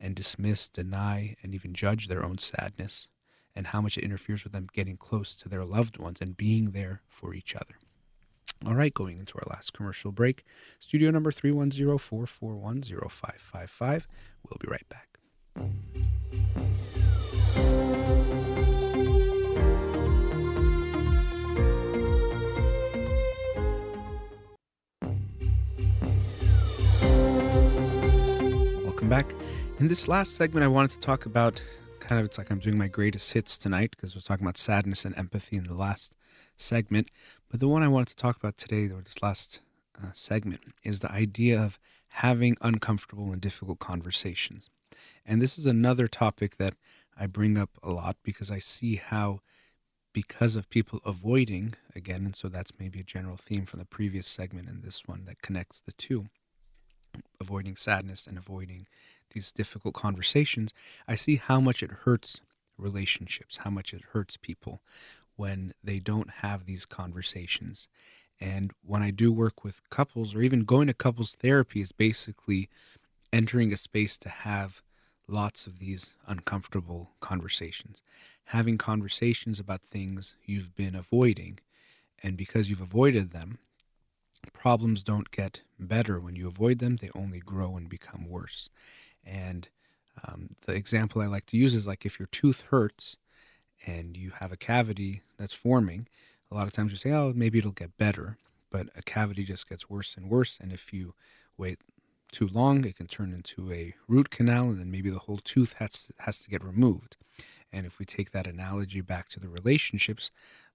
[0.00, 3.06] and dismiss, deny, and even judge their own sadness,
[3.54, 6.70] and how much it interferes with them getting close to their loved ones and being
[6.70, 7.74] there for each other.
[8.66, 10.44] All right, going into our last commercial break,
[10.80, 14.06] studio number 310 441 0555.
[14.44, 15.18] We'll be right back.
[28.84, 29.32] Welcome back.
[29.78, 31.62] In this last segment, I wanted to talk about
[32.00, 35.06] kind of it's like I'm doing my greatest hits tonight because we're talking about sadness
[35.06, 36.14] and empathy in the last
[36.60, 37.10] segment.
[37.50, 39.60] But the one I wanted to talk about today, or this last
[40.00, 44.68] uh, segment, is the idea of having uncomfortable and difficult conversations.
[45.24, 46.74] And this is another topic that
[47.18, 49.40] I bring up a lot because I see how,
[50.12, 54.26] because of people avoiding, again, and so that's maybe a general theme from the previous
[54.26, 56.26] segment and this one that connects the two
[57.40, 58.86] avoiding sadness and avoiding
[59.32, 60.72] these difficult conversations,
[61.06, 62.40] I see how much it hurts
[62.76, 64.80] relationships, how much it hurts people
[65.40, 67.88] when they don't have these conversations.
[68.38, 72.68] And when I do work with couples or even going to couples therapy is basically
[73.32, 74.82] entering a space to have
[75.26, 78.02] lots of these uncomfortable conversations,
[78.44, 81.58] having conversations about things you've been avoiding.
[82.22, 83.60] And because you've avoided them,
[84.52, 88.68] problems don't get better when you avoid them, they only grow and become worse.
[89.24, 89.70] And
[90.22, 93.16] um, the example I like to use is like if your tooth hurts
[93.86, 96.06] and you have a cavity that's forming,
[96.50, 98.38] a lot of times you say, oh, maybe it'll get better.
[98.70, 100.58] But a cavity just gets worse and worse.
[100.60, 101.14] And if you
[101.56, 101.78] wait
[102.32, 105.74] too long, it can turn into a root canal, and then maybe the whole tooth
[105.74, 107.16] has to, has to get removed.
[107.72, 110.30] And if we take that analogy back to the relationships,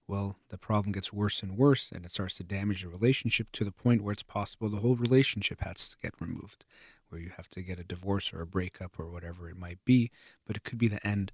[0.08, 3.64] well, the problem gets worse and worse, and it starts to damage the relationship to
[3.64, 6.64] the point where it's possible the whole relationship has to get removed,
[7.08, 10.10] where you have to get a divorce or a breakup or whatever it might be.
[10.46, 11.32] But it could be the end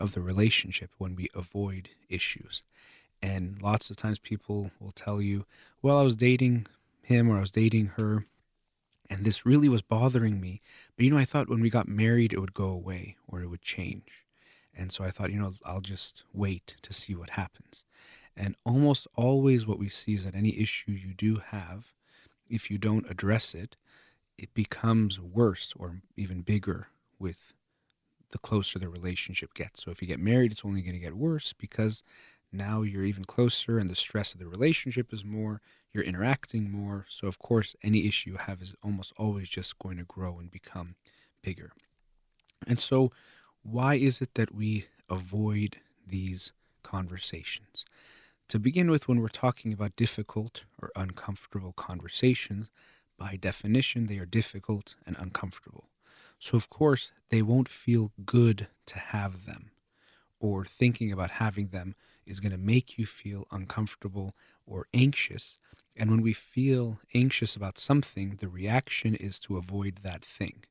[0.00, 2.62] of the relationship when we avoid issues.
[3.22, 5.44] And lots of times people will tell you,
[5.82, 6.66] well, I was dating
[7.02, 8.24] him or I was dating her,
[9.10, 10.60] and this really was bothering me.
[10.96, 13.48] But you know, I thought when we got married, it would go away or it
[13.48, 14.24] would change.
[14.74, 17.84] And so I thought, you know, I'll just wait to see what happens.
[18.36, 21.92] And almost always what we see is that any issue you do have,
[22.48, 23.76] if you don't address it,
[24.38, 26.88] it becomes worse or even bigger
[27.18, 27.52] with
[28.32, 29.82] the closer the relationship gets.
[29.82, 32.02] So if you get married, it's only going to get worse because
[32.52, 35.60] now you're even closer and the stress of the relationship is more,
[35.92, 37.06] you're interacting more.
[37.08, 40.50] So, of course, any issue you have is almost always just going to grow and
[40.50, 40.94] become
[41.42, 41.72] bigger.
[42.66, 43.10] And so,
[43.62, 45.76] why is it that we avoid
[46.06, 46.52] these
[46.82, 47.84] conversations?
[48.48, 52.68] To begin with, when we're talking about difficult or uncomfortable conversations,
[53.16, 55.84] by definition, they are difficult and uncomfortable.
[56.40, 59.70] So, of course, they won't feel good to have them,
[60.40, 61.94] or thinking about having them
[62.26, 64.34] is going to make you feel uncomfortable
[64.66, 65.58] or anxious.
[65.96, 70.64] And when we feel anxious about something, the reaction is to avoid that thing.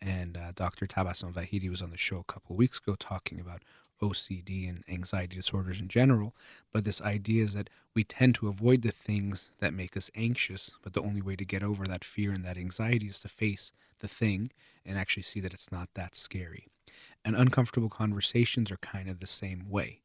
[0.00, 0.86] And uh, Dr.
[0.86, 3.62] Tabassum Vahidi was on the show a couple weeks ago talking about
[4.02, 6.34] OCD and anxiety disorders in general.
[6.72, 10.70] But this idea is that we tend to avoid the things that make us anxious,
[10.82, 13.72] but the only way to get over that fear and that anxiety is to face
[14.00, 14.50] the thing
[14.84, 16.66] and actually see that it's not that scary.
[17.24, 20.00] And uncomfortable conversations are kind of the same way.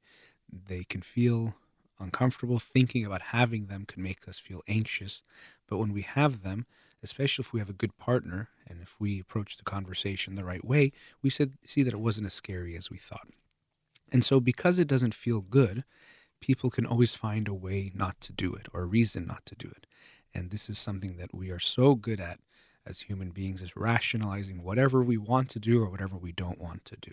[0.52, 1.56] They can feel
[2.00, 2.60] uncomfortable.
[2.60, 5.24] Thinking about having them can make us feel anxious.
[5.68, 6.68] But when we have them,
[7.02, 10.64] especially if we have a good partner and if we approach the conversation the right
[10.64, 10.91] way,
[11.24, 13.28] we see that it wasn't as scary as we thought.
[14.12, 15.84] And so, because it doesn't feel good,
[16.39, 19.55] people can always find a way not to do it or a reason not to
[19.55, 19.86] do it.
[20.34, 22.39] And this is something that we are so good at
[22.86, 26.86] as human beings is rationalizing whatever we want to do or whatever we don't want
[26.86, 27.12] to do.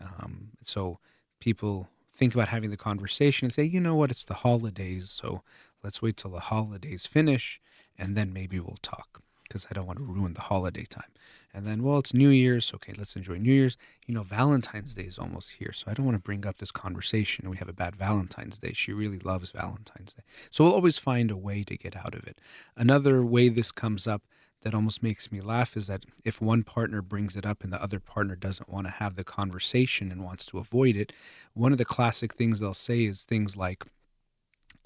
[0.00, 0.98] Um, so
[1.40, 5.42] people think about having the conversation and say, you know what, it's the holidays, so
[5.82, 7.60] let's wait till the holidays finish
[7.98, 11.10] and then maybe we'll talk because I don't want to ruin the holiday time.
[11.54, 12.72] And then, well, it's New Year's.
[12.74, 13.76] Okay, let's enjoy New Year's.
[14.06, 15.72] You know, Valentine's Day is almost here.
[15.72, 17.48] So I don't want to bring up this conversation.
[17.48, 18.72] We have a bad Valentine's Day.
[18.72, 20.24] She really loves Valentine's Day.
[20.50, 22.40] So we'll always find a way to get out of it.
[22.76, 24.22] Another way this comes up
[24.62, 27.80] that almost makes me laugh is that if one partner brings it up and the
[27.80, 31.12] other partner doesn't want to have the conversation and wants to avoid it,
[31.52, 33.84] one of the classic things they'll say is things like,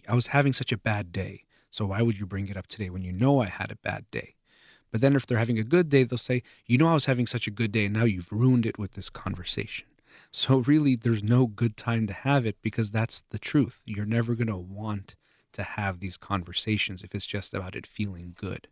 [0.07, 1.45] I was having such a bad day.
[1.71, 4.05] So why would you bring it up today when you know I had a bad
[4.11, 4.35] day?
[4.91, 7.27] But then if they're having a good day, they'll say, You know, I was having
[7.27, 9.87] such a good day, and now you've ruined it with this conversation.
[10.31, 13.83] So really, there's no good time to have it because that's the truth.
[13.85, 15.15] You're never going to want
[15.53, 18.69] to have these conversations if it's just about it feeling good.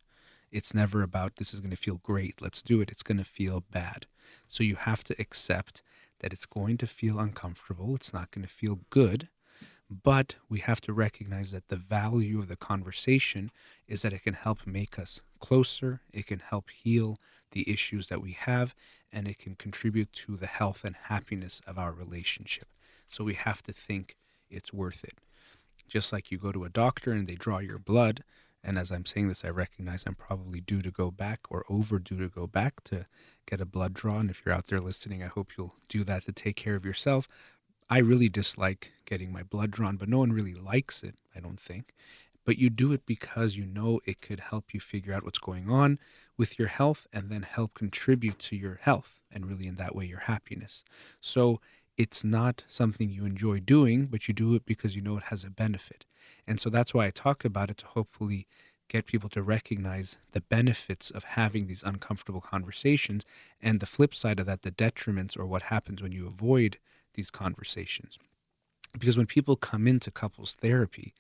[0.52, 2.90] It's never about this is going to feel great, let's do it.
[2.90, 4.06] It's going to feel bad.
[4.46, 5.82] So you have to accept
[6.20, 9.28] that it's going to feel uncomfortable, it's not going to feel good,
[9.90, 13.50] but we have to recognize that the value of the conversation
[13.86, 17.18] is that it can help make us closer, it can help heal
[17.51, 18.74] the issues that we have,
[19.12, 22.68] and it can contribute to the health and happiness of our relationship.
[23.09, 24.16] So we have to think
[24.51, 25.18] it's worth it.
[25.89, 28.24] Just like you go to a doctor and they draw your blood,
[28.64, 32.18] and as I'm saying this, I recognize I'm probably due to go back or overdue
[32.18, 33.07] to go back to
[33.47, 34.18] get a blood draw.
[34.18, 36.84] And if you're out there listening, I hope you'll do that to take care of
[36.84, 37.28] yourself.
[37.89, 41.61] I really dislike getting my blood drawn, but no one really likes it, I don't
[41.61, 41.95] think.
[42.47, 45.68] But you do it because you know it could help you figure out what's going
[45.68, 45.99] on
[46.38, 50.07] with your health and then help contribute to your health and really in that way
[50.07, 50.84] your happiness.
[51.20, 51.61] So
[51.99, 55.44] it's not something you enjoy doing, but you do it because you know it has
[55.44, 56.07] a benefit.
[56.47, 58.47] And so that's why I talk about it to hopefully
[58.88, 63.24] get people to recognize the benefits of having these uncomfortable conversations
[63.61, 66.78] and the flip side of that, the detriments or what happens when you avoid
[67.14, 68.18] these conversations.
[68.99, 71.12] Because when people come into couples therapy,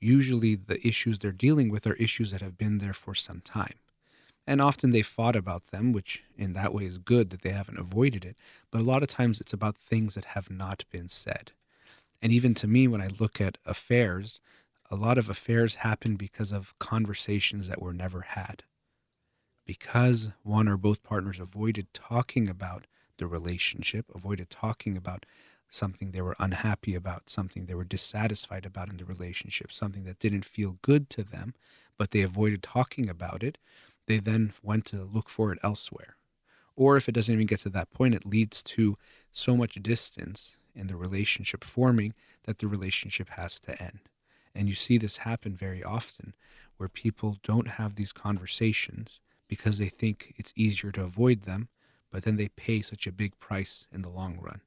[0.00, 3.74] usually the issues they're dealing with are issues that have been there for some time.
[4.46, 7.78] And often they fought about them, which in that way is good that they haven't
[7.78, 8.36] avoided it.
[8.70, 11.52] But a lot of times it's about things that have not been said.
[12.22, 14.40] And even to me, when I look at affairs,
[14.90, 18.62] a lot of affairs happen because of conversations that were never had.
[19.66, 22.86] Because one or both partners avoided talking about
[23.18, 25.26] the relationship, avoided talking about
[25.68, 30.18] something they were unhappy about, something they were dissatisfied about in the relationship, something that
[30.18, 31.54] didn't feel good to them,
[31.98, 33.58] but they avoided talking about it,
[34.06, 36.16] they then went to look for it elsewhere.
[36.76, 38.96] Or if it doesn't even get to that point, it leads to
[39.32, 42.14] so much distance in the relationship forming
[42.44, 44.00] that the relationship has to end.
[44.54, 46.34] And you see this happen very often
[46.76, 51.68] where people don't have these conversations because they think it's easier to avoid them,
[52.10, 54.60] but then they pay such a big price in the long run.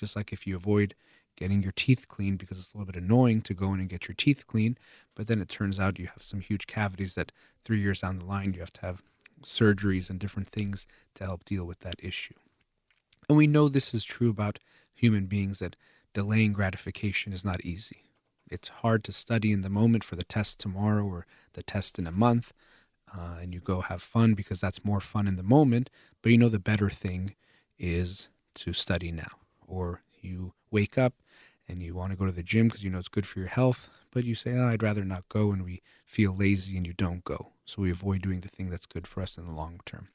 [0.00, 0.94] Just like if you avoid
[1.36, 4.08] getting your teeth cleaned because it's a little bit annoying to go in and get
[4.08, 4.78] your teeth cleaned,
[5.14, 7.32] but then it turns out you have some huge cavities that
[7.62, 9.02] three years down the line you have to have
[9.42, 12.34] surgeries and different things to help deal with that issue.
[13.28, 14.58] And we know this is true about
[14.92, 15.76] human beings that
[16.12, 18.02] delaying gratification is not easy.
[18.50, 22.06] It's hard to study in the moment for the test tomorrow or the test in
[22.06, 22.52] a month,
[23.16, 25.90] uh, and you go have fun because that's more fun in the moment.
[26.22, 27.36] But you know, the better thing
[27.78, 29.38] is to study now,
[29.70, 31.14] or you wake up
[31.68, 33.48] and you want to go to the gym because you know it's good for your
[33.48, 36.92] health, but you say, oh, I'd rather not go, and we feel lazy and you
[36.92, 37.52] don't go.
[37.64, 40.08] So we avoid doing the thing that's good for us in the long term.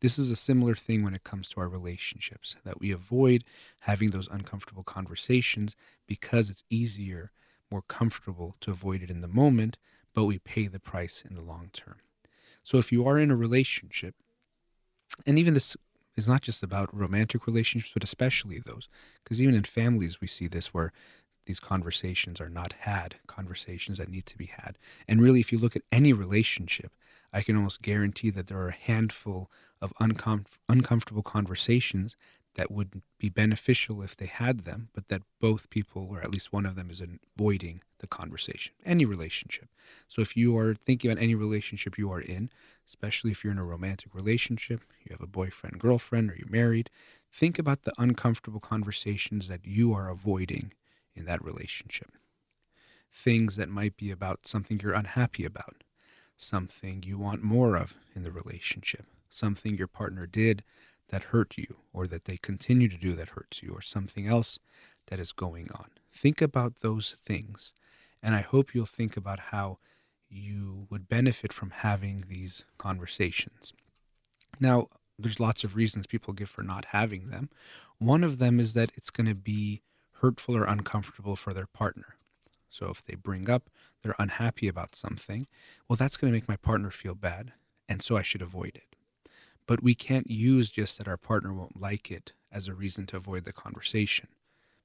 [0.00, 3.44] This is a similar thing when it comes to our relationships, that we avoid
[3.80, 7.30] having those uncomfortable conversations because it's easier,
[7.70, 9.76] more comfortable to avoid it in the moment,
[10.14, 11.96] but we pay the price in the long term.
[12.62, 14.14] So if you are in a relationship,
[15.26, 15.76] and even this
[16.16, 18.88] is not just about romantic relationships, but especially those.
[19.22, 20.92] Because even in families, we see this where
[21.46, 24.78] these conversations are not had, conversations that need to be had.
[25.08, 26.92] And really, if you look at any relationship,
[27.32, 29.50] I can almost guarantee that there are a handful
[29.80, 32.16] of uncom- uncomfortable conversations
[32.54, 36.52] that would be beneficial if they had them, but that both people, or at least
[36.52, 39.68] one of them, is avoiding the conversation, any relationship.
[40.08, 42.50] So if you are thinking about any relationship you are in,
[42.86, 46.90] especially if you're in a romantic relationship, you have a boyfriend, girlfriend, or you're married,
[47.32, 50.72] think about the uncomfortable conversations that you are avoiding
[51.14, 52.10] in that relationship.
[53.14, 55.84] Things that might be about something you're unhappy about,
[56.36, 60.62] something you want more of in the relationship, something your partner did
[61.12, 64.58] that hurt you, or that they continue to do that hurts you, or something else
[65.06, 65.90] that is going on.
[66.12, 67.74] Think about those things,
[68.22, 69.78] and I hope you'll think about how
[70.30, 73.74] you would benefit from having these conversations.
[74.58, 74.88] Now,
[75.18, 77.50] there's lots of reasons people give for not having them.
[77.98, 79.82] One of them is that it's going to be
[80.14, 82.16] hurtful or uncomfortable for their partner.
[82.70, 83.68] So if they bring up
[84.02, 85.46] they're unhappy about something,
[85.88, 87.52] well, that's going to make my partner feel bad,
[87.88, 88.91] and so I should avoid it.
[89.66, 93.16] But we can't use just that our partner won't like it as a reason to
[93.16, 94.28] avoid the conversation,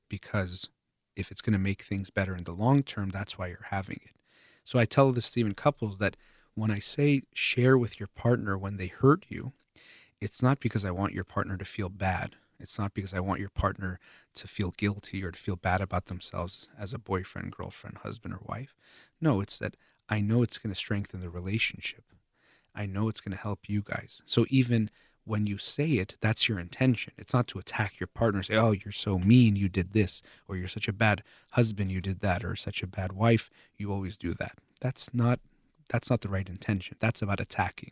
[0.09, 0.69] because
[1.15, 3.99] if it's going to make things better in the long term, that's why you're having
[4.05, 4.15] it.
[4.63, 6.15] So I tell the Stephen couples that
[6.53, 9.53] when I say share with your partner when they hurt you,
[10.21, 12.36] it's not because I want your partner to feel bad.
[12.59, 13.99] It's not because I want your partner
[14.36, 18.41] to feel guilty or to feel bad about themselves as a boyfriend, girlfriend, husband, or
[18.43, 18.75] wife.
[19.21, 19.78] No, it's that
[20.09, 22.03] I know it's going to strengthen the relationship.
[22.78, 24.21] I know it's going to help you guys.
[24.25, 24.91] So even
[25.25, 27.11] when you say it, that's your intention.
[27.17, 30.55] It's not to attack your partner, say, oh, you're so mean, you did this, or
[30.55, 31.21] you're such a bad
[31.51, 34.57] husband, you did that, or such a bad wife, you always do that.
[34.80, 35.39] That's not
[35.89, 36.97] that's not the right intention.
[36.99, 37.91] That's about attacking.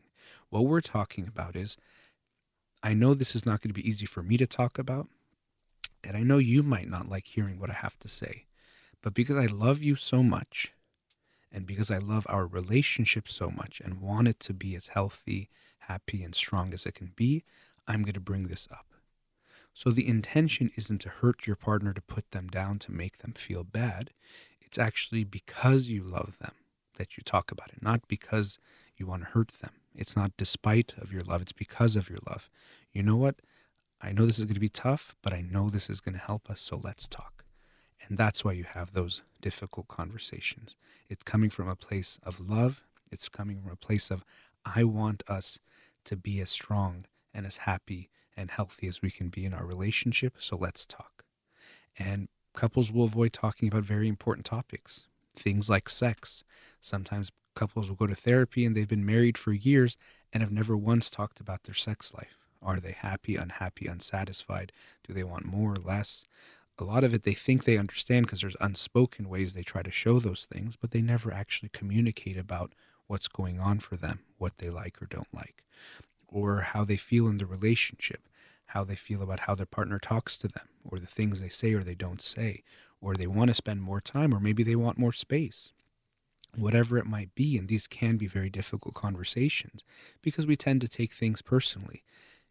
[0.50, 1.78] What we're talking about is
[2.84, 5.08] I know this is not going to be easy for me to talk about,
[6.04, 8.46] and I know you might not like hearing what I have to say,
[9.02, 10.74] but because I love you so much,
[11.56, 15.50] and because I love our relationship so much and want it to be as healthy
[15.88, 17.44] happy and strong as it can be,
[17.88, 18.88] I'm going to bring this up.
[19.74, 23.34] So the intention isn't to hurt your partner, to put them down, to make them
[23.34, 24.12] feel bad.
[24.62, 26.54] It's actually because you love them
[26.98, 28.58] that you talk about it, not because
[28.96, 29.72] you want to hurt them.
[29.94, 32.50] It's not despite of your love, it's because of your love.
[32.92, 33.36] You know what?
[34.02, 36.20] I know this is going to be tough, but I know this is going to
[36.20, 37.45] help us, so let's talk.
[38.08, 40.76] And that's why you have those difficult conversations.
[41.10, 42.84] It's coming from a place of love.
[43.12, 44.24] It's coming from a place of,
[44.66, 45.60] I want us
[46.06, 49.66] to be as strong and as happy and healthy as we can be in our
[49.66, 50.36] relationship.
[50.40, 51.24] So let's talk.
[51.98, 56.44] And couples will avoid talking about very important topics, things like sex.
[56.82, 59.98] Sometimes couples will go to therapy and they've been married for years
[60.34, 62.38] and have never once talked about their sex life.
[62.62, 64.72] Are they happy, unhappy, unsatisfied?
[65.08, 66.26] Do they want more or less?
[66.78, 69.92] A lot of it they think they understand because there's unspoken ways they try to
[69.92, 72.74] show those things, but they never actually communicate about
[73.08, 75.64] what's going on for them, what they like or don't like,
[76.28, 78.28] or how they feel in the relationship,
[78.68, 81.74] how they feel about how their partner talks to them, or the things they say
[81.74, 82.64] or they don't say,
[83.00, 85.72] or they want to spend more time, or maybe they want more space.
[86.58, 89.86] Whatever it might be, and these can be very difficult conversations
[90.22, 92.04] because we tend to take things personally.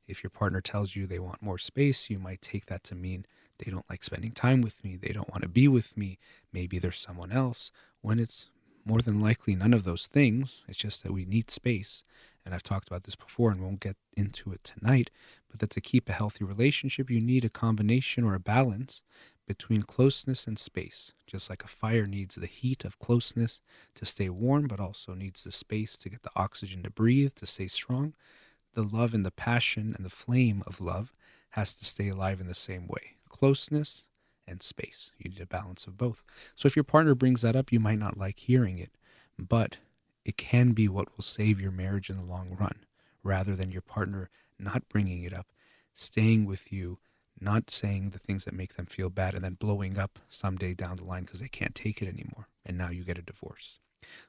[0.07, 3.27] If your partner tells you they want more space, you might take that to mean
[3.59, 6.19] they don't like spending time with me, they don't want to be with me,
[6.53, 8.47] maybe there's someone else, when it's
[8.85, 10.63] more than likely none of those things.
[10.69, 12.05] It's just that we need space.
[12.45, 15.11] And I've talked about this before and won't get into it tonight,
[15.51, 19.01] but that to keep a healthy relationship, you need a combination or a balance
[19.47, 21.13] between closeness and space.
[21.27, 23.63] Just like a fire needs the heat of closeness
[23.95, 27.47] to stay warm, but also needs the space to get the oxygen to breathe, to
[27.47, 28.15] stay strong,
[28.75, 31.13] the love and the passion and the flame of love
[31.51, 33.17] has to stay alive in the same way.
[33.35, 34.07] Closeness
[34.47, 35.11] and space.
[35.19, 36.23] You need a balance of both.
[36.55, 38.93] So if your partner brings that up, you might not like hearing it,
[39.37, 39.79] but
[40.25, 42.85] it can be what will save your marriage in the long run
[43.25, 45.49] rather than your partner not bringing it up,
[45.93, 46.99] staying with you,
[47.41, 50.97] not saying the things that make them feel bad, and then blowing up someday down
[50.97, 52.47] the line because they can't take it anymore.
[52.65, 53.81] And now you get a divorce.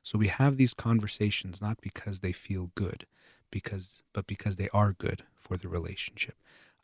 [0.01, 3.05] So we have these conversations not because they feel good,
[3.51, 6.35] because but because they are good for the relationship.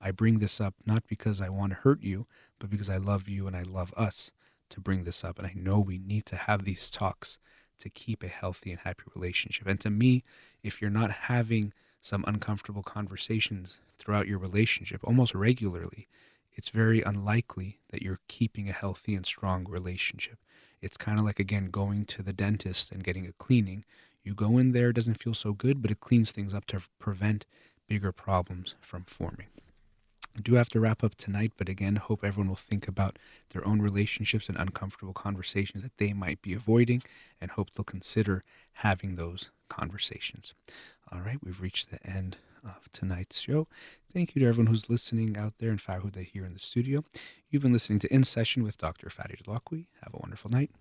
[0.02, 2.26] I bring this up not because I want to hurt you,
[2.60, 4.32] but because I love you and I love us
[4.70, 5.38] to bring this up.
[5.38, 7.38] And I know we need to have these talks
[7.80, 9.68] to keep a healthy and happy relationship.
[9.68, 10.24] And to me,
[10.64, 16.08] if you're not having some uncomfortable conversations throughout your relationship almost regularly,
[16.54, 20.38] it's very unlikely that you're keeping a healthy and strong relationship.
[20.82, 23.86] It's kind of like, again, going to the dentist and getting a cleaning.
[24.24, 26.82] You go in there, it doesn't feel so good, but it cleans things up to
[27.00, 27.46] prevent
[27.88, 29.48] bigger problems from forming.
[30.36, 33.20] I do have to wrap up tonight, but again, hope everyone will think about
[33.50, 37.04] their own relationships and uncomfortable conversations that they might be avoiding,
[37.40, 40.54] and hope they'll consider having those conversations.
[41.12, 43.68] All right, we've reached the end of tonight's show.
[44.14, 47.04] Thank you to everyone who's listening out there in Farhuda here in the studio.
[47.50, 49.10] You've been listening to In Session with Dr.
[49.10, 49.88] Fadi Dalakwi.
[50.04, 50.72] Have a wonderful night.